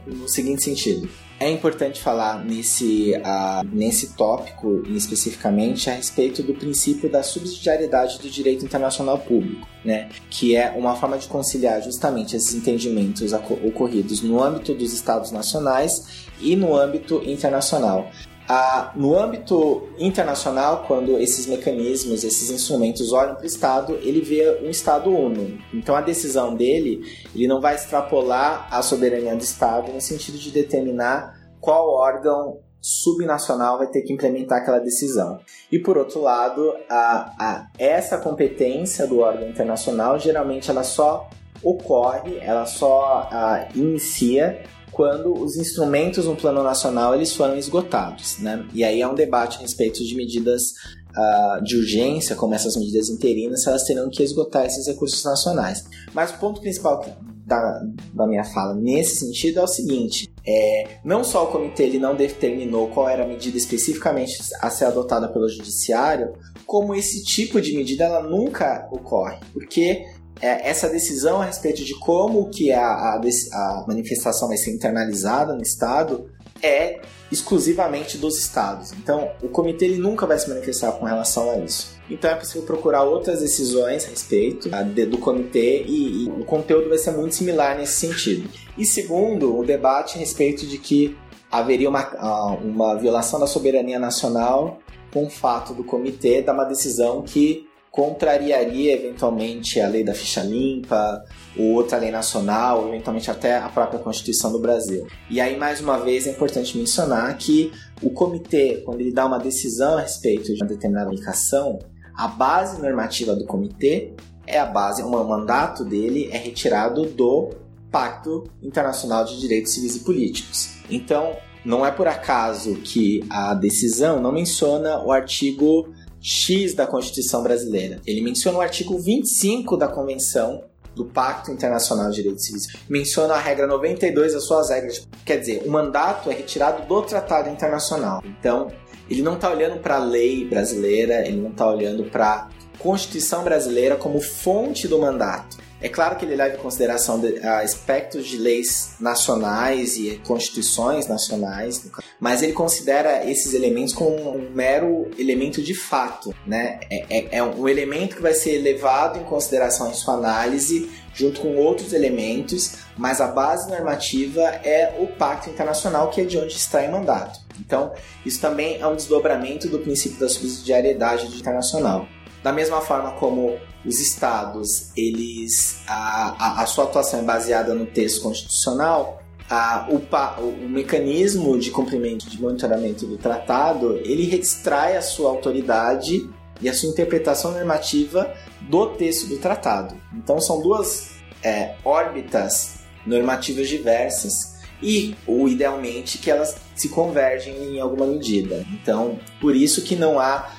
no 0.07 0.29
seguinte 0.29 0.65
sentido, 0.65 1.09
é 1.39 1.51
importante 1.51 2.01
falar 2.01 2.45
nesse, 2.45 3.13
uh, 3.17 3.67
nesse 3.71 4.15
tópico, 4.15 4.83
especificamente, 4.89 5.91
a 5.91 5.95
respeito 5.95 6.43
do 6.43 6.55
princípio 6.55 7.11
da 7.11 7.23
subsidiariedade 7.23 8.19
do 8.21 8.31
direito 8.31 8.65
internacional 8.65 9.19
público, 9.19 9.67
né? 9.85 10.09
que 10.31 10.57
é 10.57 10.71
uma 10.71 10.95
forma 10.95 11.19
de 11.19 11.27
conciliar 11.27 11.83
justamente 11.83 12.37
esses 12.37 12.55
entendimentos 12.55 13.33
ocorridos 13.33 14.23
no 14.23 14.43
âmbito 14.43 14.75
dos 14.75 14.93
Estados 14.93 15.33
nacionais 15.33 16.25
e 16.41 16.55
no 16.57 16.77
âmbito 16.77 17.21
internacional. 17.27 18.11
Ah, 18.47 18.93
no 18.95 19.19
âmbito 19.19 19.89
internacional, 19.99 20.85
quando 20.87 21.19
esses 21.19 21.47
mecanismos, 21.47 22.25
esses 22.25 22.51
instrumentos 22.51 23.11
olham 23.11 23.35
para 23.35 23.45
o 23.45 23.47
Estado, 23.47 23.99
ele 24.03 24.21
vê 24.21 24.61
um 24.63 24.69
Estado 24.69 25.11
uno. 25.11 25.59
Então 25.73 25.97
a 25.97 26.03
decisão 26.03 26.55
dele, 26.55 27.01
ele 27.35 27.49
não 27.49 27.61
vai 27.61 27.75
extrapolar 27.75 28.69
a 28.71 28.83
soberania 28.83 29.35
do 29.35 29.43
Estado 29.43 29.91
no 29.91 30.01
sentido 30.01 30.37
de 30.37 30.51
determinar 30.51 31.35
qual 31.59 31.89
órgão 31.89 32.61
subnacional 32.83 33.79
vai 33.79 33.87
ter 33.87 34.03
que 34.03 34.13
implementar 34.13 34.59
aquela 34.59 34.79
decisão. 34.79 35.41
E 35.73 35.79
por 35.79 35.97
outro 35.97 36.21
lado, 36.21 36.75
a, 36.91 37.33
a, 37.39 37.67
essa 37.79 38.19
competência 38.19 39.07
do 39.07 39.21
órgão 39.21 39.49
internacional 39.49 40.19
geralmente 40.19 40.71
ela 40.71 40.85
só 40.85 41.31
ocorre, 41.63 42.37
ela 42.43 42.67
só 42.67 43.27
a, 43.33 43.69
inicia 43.75 44.63
quando 44.95 45.35
os 45.35 45.57
instrumentos 45.57 46.25
no 46.27 46.37
plano 46.37 46.63
nacional 46.63 47.15
eles 47.15 47.35
foram 47.35 47.57
esgotados, 47.59 48.39
né? 48.39 48.65
E 48.73 48.85
aí 48.85 49.03
há 49.03 49.11
um 49.11 49.15
debate 49.15 49.59
a 49.59 49.61
respeito 49.61 50.05
de 50.05 50.15
medidas 50.15 50.73
uh, 51.17 51.63
de 51.63 51.77
urgência, 51.77 52.37
como 52.37 52.55
essas 52.55 52.77
medidas 52.77 53.09
interinas, 53.09 53.63
se 53.63 53.69
elas 53.69 53.83
terão 53.83 54.09
que 54.09 54.23
esgotar 54.23 54.65
esses 54.65 54.87
recursos 54.87 55.23
nacionais. 55.25 55.85
Mas 56.15 56.31
o 56.31 56.39
ponto 56.39 56.61
principal 56.61 57.05
da, 57.45 57.83
da 58.15 58.27
minha 58.27 58.45
fala 58.45 58.75
nesse 58.75 59.17
sentido 59.17 59.59
é 59.59 59.63
o 59.65 59.67
seguinte: 59.67 60.33
é, 60.47 60.99
não 61.05 61.25
só 61.25 61.45
o 61.45 61.49
comitê 61.49 61.83
ele 61.83 61.99
não 61.99 62.15
determinou 62.15 62.89
qual 62.89 63.09
era 63.09 63.25
a 63.25 63.29
medida 63.29 63.57
especificamente 63.57 64.39
a 64.61 64.71
ser 64.71 64.85
adotada 64.85 65.29
pelo 65.29 65.49
judiciário, 65.49 66.35
como 66.65 66.95
esse 66.95 67.25
tipo 67.25 67.61
de 67.61 67.77
medida 67.77 68.05
ela 68.05 68.23
nunca 68.23 68.89
ocorre, 68.93 69.39
porque 69.53 70.05
é, 70.41 70.69
essa 70.69 70.89
decisão 70.89 71.41
a 71.41 71.45
respeito 71.45 71.85
de 71.85 71.95
como 71.99 72.51
que 72.51 72.73
a, 72.73 72.85
a, 72.85 73.21
a 73.21 73.85
manifestação 73.87 74.49
vai 74.49 74.57
ser 74.57 74.73
internalizada 74.73 75.55
no 75.55 75.63
Estado 75.63 76.31
é 76.63 77.01
exclusivamente 77.31 78.17
dos 78.17 78.39
estados. 78.39 78.93
Então, 78.93 79.31
o 79.43 79.49
comitê 79.49 79.87
ele 79.87 79.99
nunca 79.99 80.27
vai 80.27 80.39
se 80.39 80.49
manifestar 80.49 80.93
com 80.93 81.05
relação 81.05 81.51
a 81.51 81.59
isso. 81.59 81.95
Então, 82.09 82.31
é 82.31 82.35
possível 82.35 82.63
procurar 82.63 83.03
outras 83.03 83.41
decisões 83.41 84.05
a 84.05 84.09
respeito 84.09 84.69
a, 84.73 84.83
de, 84.83 85.07
do 85.07 85.19
comitê 85.19 85.83
e, 85.83 86.25
e, 86.25 86.31
o 86.31 86.45
conteúdo 86.45 86.89
vai 86.89 86.99
ser 86.99 87.11
muito 87.13 87.35
similar 87.35 87.77
nesse 87.77 87.95
sentido. 87.95 88.49
E 88.77 88.85
segundo, 88.85 89.59
o 89.59 89.65
debate 89.65 90.17
a 90.17 90.21
respeito 90.21 90.67
de 90.67 90.79
que 90.79 91.17
haveria 91.51 91.89
uma, 91.89 92.59
uma 92.63 92.95
violação 92.97 93.39
da 93.39 93.47
soberania 93.47 93.99
nacional 93.99 94.79
com 95.13 95.25
o 95.25 95.31
fato 95.31 95.73
do 95.73 95.85
comitê 95.85 96.43
dar 96.43 96.53
uma 96.53 96.65
decisão 96.65 97.23
que 97.23 97.69
contrariaria 97.95 98.93
eventualmente 98.93 99.81
a 99.81 99.87
lei 99.87 100.03
da 100.03 100.13
ficha 100.13 100.43
limpa, 100.43 101.25
ou 101.57 101.75
outra 101.75 101.97
lei 101.97 102.11
nacional, 102.11 102.89
eventualmente 102.89 103.31
até 103.31 103.57
a 103.57 103.69
própria 103.69 104.01
Constituição 104.01 104.51
do 104.51 104.59
Brasil. 104.59 105.07
E 105.31 105.41
aí, 105.41 105.57
mais 105.57 105.81
uma 105.81 105.97
vez, 105.97 106.27
é 106.27 106.31
importante 106.31 106.77
mencionar 106.77 107.39
que 107.39 107.71
o 108.03 108.11
comitê, 108.11 108.83
quando 108.85 109.01
ele 109.01 109.13
dá 109.13 109.25
uma 109.25 109.39
decisão 109.39 109.97
a 109.97 110.01
respeito 110.01 110.53
de 110.53 110.61
uma 110.61 110.67
determinada 110.67 111.07
aplicação, 111.07 111.79
a 112.17 112.27
base 112.27 112.83
normativa 112.83 113.37
do 113.37 113.47
comitê 113.47 114.13
é 114.45 114.59
a 114.59 114.67
base, 114.67 115.01
o 115.01 115.09
mandato 115.09 115.85
dele 115.85 116.29
é 116.33 116.37
retirado 116.37 117.05
do 117.05 117.51
Pacto 117.93 118.43
Internacional 118.61 119.25
de 119.25 119.39
Direitos 119.39 119.73
Civis 119.73 119.95
e 119.95 120.01
Políticos. 120.01 120.79
Então, 120.91 121.37
não 121.65 121.87
é 121.87 121.93
por 121.93 122.09
acaso 122.09 122.75
que 122.75 123.25
a 123.31 123.55
decisão 123.55 124.21
não 124.21 124.33
menciona 124.33 125.01
o 125.01 125.13
artigo 125.13 125.94
X 126.25 126.73
da 126.73 126.87
Constituição 126.87 127.43
Brasileira. 127.43 128.01
Ele 128.07 128.23
menciona 128.23 128.57
o 128.57 128.61
artigo 128.63 128.99
25 128.99 129.77
da 129.77 129.89
Convenção 129.89 130.65
do 130.95 131.05
Pacto 131.05 131.51
Internacional 131.51 132.09
de 132.09 132.17
Direitos 132.17 132.47
Civis. 132.47 132.67
Menciona 132.89 133.35
a 133.35 133.39
regra 133.39 133.67
92, 133.67 134.35
as 134.35 134.45
suas 134.45 134.71
regras. 134.71 135.07
Quer 135.23 135.39
dizer, 135.39 135.63
o 135.67 135.71
mandato 135.71 136.31
é 136.31 136.35
retirado 136.35 136.89
do 136.89 137.03
Tratado 137.03 137.51
Internacional. 137.51 138.23
Então, 138.25 138.73
ele 139.11 139.21
não 139.21 139.35
está 139.35 139.51
olhando 139.51 139.81
para 139.81 139.97
a 139.97 139.99
lei 139.99 140.47
brasileira, 140.47 141.27
ele 141.29 141.43
não 141.43 141.51
está 141.51 141.69
olhando 141.69 142.05
para 142.05 142.33
a 142.33 142.49
Constituição 142.79 143.45
brasileira 143.45 143.97
como 143.97 144.19
fonte 144.19 144.89
do 144.89 144.99
mandato. 144.99 145.59
É 145.85 145.89
claro 145.91 146.17
que 146.17 146.25
ele 146.25 146.35
leva 146.35 146.57
em 146.57 146.59
consideração 146.59 147.21
aspectos 147.63 148.27
de 148.27 148.39
leis 148.39 148.95
nacionais 148.99 149.99
e 149.99 150.19
constituições 150.27 151.07
nacionais, 151.07 151.91
mas 152.19 152.43
ele 152.43 152.55
considera 152.55 153.31
esses 153.31 153.53
elementos 153.53 153.93
como 153.93 154.35
um 154.35 154.51
mero 154.51 155.11
elemento 155.19 155.61
de 155.61 155.75
fato, 155.75 156.35
né? 156.47 156.81
É, 156.91 157.19
é, 157.19 157.29
é 157.33 157.43
um 157.43 157.69
elemento 157.69 158.17
que 158.17 158.23
vai 158.23 158.33
ser 158.33 158.63
levado 158.63 159.19
em 159.19 159.25
consideração 159.25 159.91
em 159.91 159.93
sua 159.93 160.15
análise 160.15 160.91
junto 161.13 161.43
com 161.43 161.55
outros 161.57 161.93
elementos, 161.93 162.77
mas 162.97 163.21
a 163.21 163.27
base 163.27 163.71
normativa 163.71 164.41
é 164.41 164.97
o 164.99 165.07
Pacto 165.07 165.51
Internacional, 165.51 166.09
que 166.09 166.23
é 166.23 166.25
de 166.25 166.39
onde 166.39 166.55
extrai 166.55 166.89
o 166.89 166.93
mandato. 166.93 167.41
Então, 167.61 167.93
isso 168.25 168.41
também 168.41 168.81
é 168.81 168.87
um 168.87 168.97
desdobramento 168.97 169.69
do 169.69 169.79
princípio 169.79 170.19
da 170.19 170.31
subsidiariedade 170.31 171.27
internacional. 171.27 172.09
Da 172.45 172.53
mesma 172.53 172.83
forma 172.83 173.13
como 173.13 173.59
os 173.87 173.99
estados, 173.99 174.91
eles 174.95 175.81
a, 175.87 176.37
a, 176.39 176.63
a 176.63 176.67
sua 176.67 176.85
atuação 176.85 177.21
é 177.21 177.23
baseada 177.23 177.75
no 177.75 177.87
texto 177.87 178.23
constitucional, 178.23 179.23
a, 179.49 179.89
o, 179.89 179.97
o, 180.43 180.69
mecanismo 180.69 181.59
de 181.59 181.71
cumprimento 181.71 182.29
de 182.29 182.39
monitoramento 182.39 183.07
do 183.07 183.17
tratado, 183.17 183.97
ele 184.05 184.37
extrai 184.37 184.95
a 184.95 185.01
sua 185.01 185.31
autoridade 185.31 186.29
e 186.61 186.69
a 186.69 186.75
sua 186.75 186.91
interpretação 186.91 187.53
normativa 187.53 188.31
do 188.61 188.89
texto 188.89 189.27
do 189.27 189.39
tratado. 189.39 189.95
Então 190.13 190.39
são 190.39 190.61
duas 190.61 191.13
é, 191.43 191.77
órbitas 191.83 192.81
normativas 193.07 193.71
diversas 193.71 194.55
e, 194.83 195.17
ou 195.27 195.49
idealmente, 195.49 196.19
que 196.19 196.31
elas 196.31 196.57
se 196.75 196.91
convergem 196.91 197.55
em 197.55 197.81
alguma 197.81 198.07
medida. 198.07 198.67
Então, 198.71 199.19
por 199.41 199.57
isso 199.57 199.81
que 199.83 199.97
não 199.97 200.21
há 200.21 200.51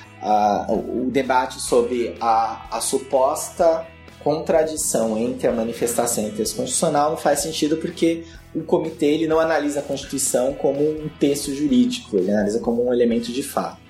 o 0.68 1.08
debate 1.10 1.60
sobre 1.60 2.16
a, 2.20 2.66
a 2.70 2.80
suposta 2.80 3.86
contradição 4.26 5.16
entre 5.16 5.46
a 5.46 5.52
manifestação 5.52 6.24
e 6.24 6.30
o 6.30 6.32
texto 6.32 6.56
constitucional 6.56 7.10
não 7.10 7.16
faz 7.16 7.38
sentido 7.38 7.76
porque 7.76 8.24
o 8.52 8.60
comitê 8.62 9.06
ele 9.06 9.28
não 9.28 9.38
analisa 9.38 9.78
a 9.78 9.82
Constituição 9.84 10.52
como 10.52 10.80
um 10.80 11.08
texto 11.20 11.54
jurídico, 11.54 12.16
ele 12.16 12.32
analisa 12.32 12.58
como 12.58 12.84
um 12.84 12.92
elemento 12.92 13.30
de 13.30 13.44
fato. 13.44 13.85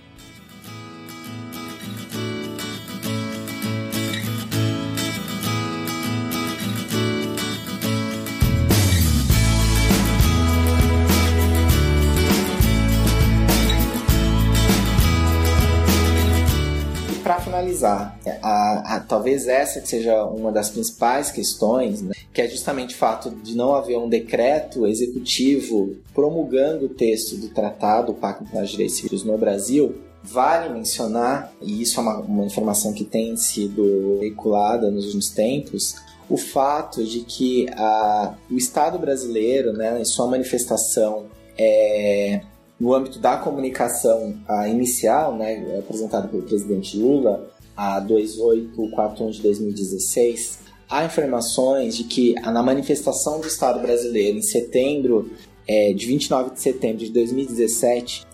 Finalizar, 17.41 18.19
a, 18.41 18.97
a, 18.97 19.01
talvez 19.01 19.49
essa 19.49 19.85
seja 19.85 20.25
uma 20.25 20.53
das 20.53 20.71
principais 20.71 21.31
questões, 21.31 22.01
né, 22.01 22.13
que 22.33 22.41
é 22.41 22.49
justamente 22.49 22.95
o 22.95 22.99
fato 22.99 23.31
de 23.31 23.57
não 23.57 23.75
haver 23.75 23.99
um 23.99 24.09
decreto 24.09 24.87
executivo 24.87 25.97
promulgando 26.15 26.87
o 26.87 26.89
texto 26.89 27.37
do 27.37 27.49
Tratado, 27.49 28.13
o 28.13 28.15
Pacto 28.15 28.45
dos 28.45 28.71
Direitos 28.71 28.97
Civis 28.97 29.25
no 29.25 29.37
Brasil, 29.37 29.95
Vale 30.29 30.71
mencionar, 30.71 31.53
e 31.63 31.83
isso 31.83 32.01
é 32.01 32.03
uma, 32.03 32.19
uma, 32.19 32.45
informação 32.45 32.93
que 32.93 33.05
tem 33.05 33.37
sido 33.37 34.19
veiculada 34.19 34.91
nos 34.91 35.05
últimos 35.05 35.31
tempos, 35.31 35.95
o 36.29 36.37
fato 36.37 37.05
de 37.05 37.21
que 37.21 37.69
a, 37.77 38.35
o 38.51 38.57
Estado 38.57 38.99
brasileiro, 38.99 39.73
né, 39.73 40.01
em 40.01 40.05
sua 40.05 40.27
manifestação 40.27 41.27
é, 41.57 42.41
no 42.79 42.95
âmbito 42.95 43.19
da 43.19 43.37
comunicação 43.39 44.37
inicial, 44.69 45.37
né, 45.37 45.79
apresentada 45.79 46.29
pelo 46.29 46.43
presidente 46.43 46.97
Lula, 46.97 47.49
a 47.77 48.01
2841 48.01 49.31
de 49.31 49.43
2016, 49.43 50.59
há 50.89 51.05
informações 51.05 51.97
de 51.97 52.05
que 52.05 52.35
na 52.35 52.63
manifestação 52.63 53.41
do 53.41 53.47
Estado 53.47 53.81
brasileiro 53.81 54.39
em 54.39 54.43
setembro, 54.43 55.31
é, 55.69 55.93
de 55.93 56.07
29 56.07 56.51
de 56.51 56.61
setembro 56.61 56.99
de 56.99 57.11
2017, 57.11 58.25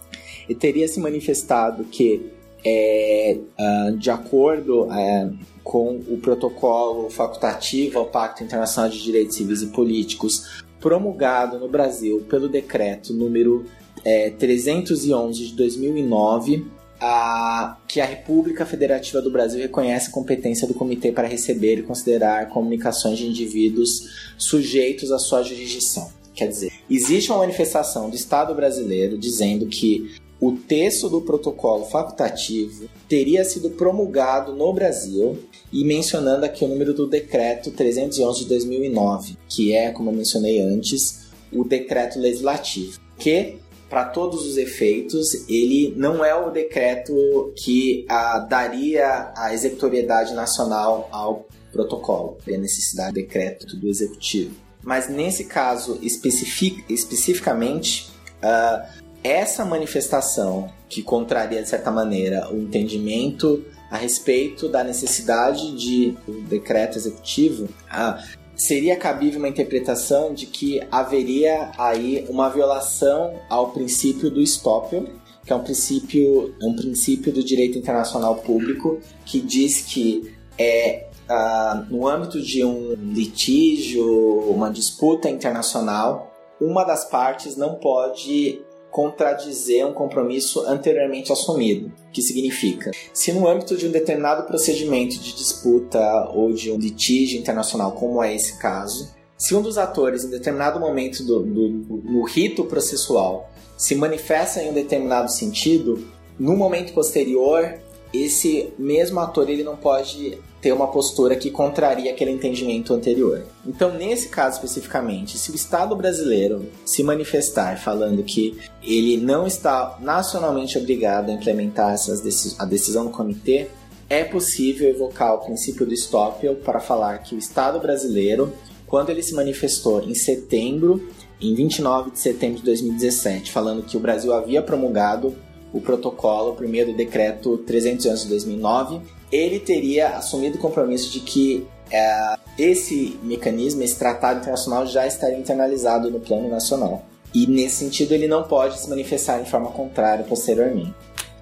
ele 0.49 0.59
teria 0.59 0.87
se 0.87 1.01
manifestado 1.01 1.85
que, 1.85 2.31
é, 2.65 3.39
uh, 3.59 3.97
de 3.97 4.11
acordo 4.11 4.93
é, 4.93 5.31
com 5.65 5.97
o 6.09 6.19
protocolo 6.19 7.09
facultativo 7.11 7.99
ao 7.99 8.07
Pacto 8.07 8.45
Internacional 8.45 8.91
de 8.91 9.03
Direitos 9.03 9.37
Civis 9.37 9.63
e 9.63 9.69
Políticos, 9.69 10.63
promulgado 10.81 11.59
no 11.59 11.69
Brasil 11.69 12.25
pelo 12.29 12.49
decreto 12.49 13.15
número 13.15 13.65
é, 14.05 14.31
311 14.31 15.47
de 15.47 15.55
2009, 15.55 16.67
a, 17.01 17.77
que 17.89 18.01
a 18.01 18.07
República 18.07 18.65
Federativa 18.65 19.21
do 19.21 19.31
Brasil 19.31 19.61
reconhece 19.61 20.09
a 20.09 20.13
competência 20.13 20.69
do 20.69 20.75
Comitê 20.75 21.11
para 21.11 21.27
receber 21.27 21.79
e 21.79 21.83
considerar 21.83 22.49
comunicações 22.49 23.19
de 23.19 23.27
indivíduos 23.27 24.33
sujeitos 24.39 25.11
à 25.11 25.19
sua 25.19 25.43
jurisdição. 25.43 26.11
Quer 26.35 26.49
dizer, 26.49 26.73
existe 26.89 27.31
uma 27.31 27.41
manifestação 27.41 28.09
do 28.09 28.17
Estado 28.17 28.55
brasileiro 28.55 29.19
dizendo 29.19 29.67
que 29.67 30.15
o 30.41 30.53
texto 30.53 31.09
do 31.09 31.21
protocolo 31.21 31.85
facultativo 31.85 32.89
teria 33.09 33.45
sido 33.45 33.71
promulgado 33.71 34.53
no 34.55 34.73
Brasil 34.73 35.39
e 35.73 35.85
mencionando 35.85 36.45
aqui 36.45 36.65
o 36.65 36.69
número 36.69 36.93
do 36.93 37.07
decreto 37.07 37.71
311 37.71 38.41
de 38.41 38.47
2009, 38.47 39.37
que 39.49 39.73
é, 39.73 39.91
como 39.91 40.11
eu 40.11 40.15
mencionei 40.15 40.61
antes, 40.61 41.27
o 41.53 41.63
decreto 41.63 42.19
legislativo, 42.19 42.99
que 43.19 43.59
para 43.93 44.07
todos 44.07 44.47
os 44.47 44.57
efeitos, 44.57 45.47
ele 45.51 45.93
não 45.99 46.25
é 46.25 46.35
o 46.35 46.49
decreto 46.49 47.53
que 47.55 48.07
ah, 48.09 48.39
daria 48.39 49.31
a 49.37 49.53
executoriedade 49.53 50.33
nacional 50.33 51.11
ao 51.13 51.47
protocolo, 51.71 52.39
a 52.49 52.57
necessidade 52.57 53.11
do 53.11 53.17
decreto 53.17 53.77
do 53.77 53.87
executivo. 53.89 54.57
Mas 54.83 55.11
nesse 55.11 55.45
caso 55.45 55.99
especific, 56.01 56.83
especificamente, 56.89 58.11
uh, 58.43 58.83
essa 59.23 59.63
manifestação 59.63 60.73
que 60.89 61.03
contraria 61.03 61.63
de 61.63 61.69
certa 61.69 61.91
maneira 61.91 62.51
o 62.51 62.57
entendimento 62.57 63.63
a 63.91 63.99
respeito 63.99 64.71
da 64.71 64.83
necessidade 64.83 65.77
de 65.77 66.17
decreto 66.49 66.97
executivo, 66.97 67.65
uh, 67.65 68.42
seria 68.57 68.97
cabível 68.97 69.39
uma 69.39 69.49
interpretação 69.49 70.35
de 70.35 70.47
que 70.47 70.81
haveria 70.91 71.73
aí 71.79 72.27
uma 72.29 72.49
violação 72.49 73.35
ao 73.49 73.71
princípio 73.71 74.31
do 74.31 74.41
Stoppel, 74.43 75.07
que 75.45 75.53
é 75.53 75.57
um 75.57 75.63
princípio, 75.63 76.55
um 76.63 76.77
princípio 76.77 77.33
do 77.33 77.43
direito 77.43 77.79
internacional 77.79 78.37
público 78.37 79.01
que 79.25 79.41
diz 79.41 79.81
que 79.81 80.33
é 80.59 81.09
uh, 81.29 81.93
no 81.93 82.07
âmbito 82.07 82.41
de 82.41 82.65
um 82.65 82.95
litígio, 82.95 84.05
uma 84.51 84.71
disputa 84.71 85.29
internacional, 85.29 86.33
uma 86.61 86.85
das 86.85 87.05
partes 87.05 87.57
não 87.57 87.75
pode 87.77 88.63
contradizer 88.93 89.87
um 89.87 89.95
compromisso 89.95 90.61
anteriormente 90.67 91.33
assumido, 91.33 91.91
que 92.13 92.21
significa, 92.21 92.91
se 93.13 93.33
no 93.33 93.49
âmbito 93.49 93.75
de 93.75 93.89
um 93.89 93.91
determinado 93.91 94.47
procedimento 94.47 95.19
de 95.19 95.35
disputa 95.35 96.31
ou 96.33 96.53
de 96.53 96.71
um 96.71 96.77
litígio 96.77 97.41
internacional, 97.41 97.93
como 97.93 98.23
é 98.23 98.35
esse 98.35 98.59
caso, 98.59 99.11
se 99.39 99.55
um 99.55 99.63
dos 99.63 99.79
atores 99.79 100.25
em 100.25 100.31
determinado 100.31 100.79
momento 100.79 101.25
do, 101.25 101.43
do, 101.43 101.69
no 102.05 102.23
rito 102.23 102.65
processual 102.67 103.51
se 103.77 103.95
manifesta 103.97 104.63
em 104.63 104.71
um 104.71 104.75
determinado 104.75 105.33
sentido, 105.33 106.07
no 106.39 106.55
momento 106.55 106.93
posterior 106.93 107.81
esse 108.13 108.73
mesmo 108.79 109.21
ator 109.21 109.49
ele 109.49 109.63
não 109.63 109.77
pode 109.77 110.39
ter 110.61 110.73
uma 110.73 110.87
postura 110.87 111.35
que 111.35 111.51
contraria 111.51 112.13
aquele 112.13 112.31
entendimento 112.31 112.95
anterior. 112.95 113.45
Então, 113.67 113.93
nesse 113.95 114.29
caso 114.29 114.57
especificamente, 114.57 115.37
se 115.37 115.51
o 115.51 115.57
Estado 115.57 115.97
brasileiro 115.97 116.71
se 116.85 117.03
manifestar 117.03 117.81
falando 117.81 118.23
que 118.23 118.57
ele 118.81 119.17
não 119.17 119.45
está 119.45 119.99
nacionalmente 120.01 120.79
obrigado 120.79 121.31
a 121.31 121.33
implementar 121.33 121.93
essas 121.93 122.21
decis 122.21 122.55
a 122.61 122.65
decisão 122.65 123.07
do 123.07 123.11
comitê, 123.11 123.67
é 124.09 124.23
possível 124.23 124.89
evocar 124.89 125.35
o 125.35 125.39
princípio 125.39 125.85
do 125.85 125.95
Stoppel 125.95 126.55
para 126.57 126.79
falar 126.79 127.19
que 127.19 127.35
o 127.35 127.39
Estado 127.39 127.81
brasileiro, 127.81 128.53
quando 128.87 129.11
ele 129.11 129.23
se 129.23 129.35
manifestou 129.35 130.03
em 130.03 130.15
setembro, 130.15 131.09
em 131.41 131.55
29 131.55 132.13
de 132.13 132.21
setembro 132.21 132.59
de 132.59 132.65
2017, 132.67 133.51
falando 133.51 133.83
que 133.83 133.97
o 133.97 134.01
Brasil 134.01 134.33
havia 134.33 134.63
promulgado 134.63 135.35
o 135.73 135.81
protocolo, 135.81 136.51
o 136.51 136.55
primeiro 136.55 136.95
decreto 136.95 137.59
311 137.59 138.25
de 138.25 138.29
2009, 138.29 139.01
ele 139.31 139.59
teria 139.59 140.11
assumido 140.17 140.59
o 140.59 140.61
compromisso 140.61 141.11
de 141.11 141.21
que 141.21 141.67
é, 141.91 142.37
esse 142.59 143.19
mecanismo, 143.23 143.83
esse 143.83 143.99
tratado 143.99 144.41
internacional 144.41 144.87
já 144.87 145.07
estaria 145.07 145.39
internalizado 145.39 146.11
no 146.11 146.21
plano 146.21 146.49
nacional. 146.49 147.05
E 147.35 147.47
nesse 147.47 147.77
sentido 147.77 148.13
ele 148.13 148.29
não 148.29 148.43
pode 148.43 148.79
se 148.79 148.89
manifestar 148.89 149.41
em 149.41 149.47
forma 149.47 149.71
contrária 149.71 150.25
posteriormente. 150.25 150.95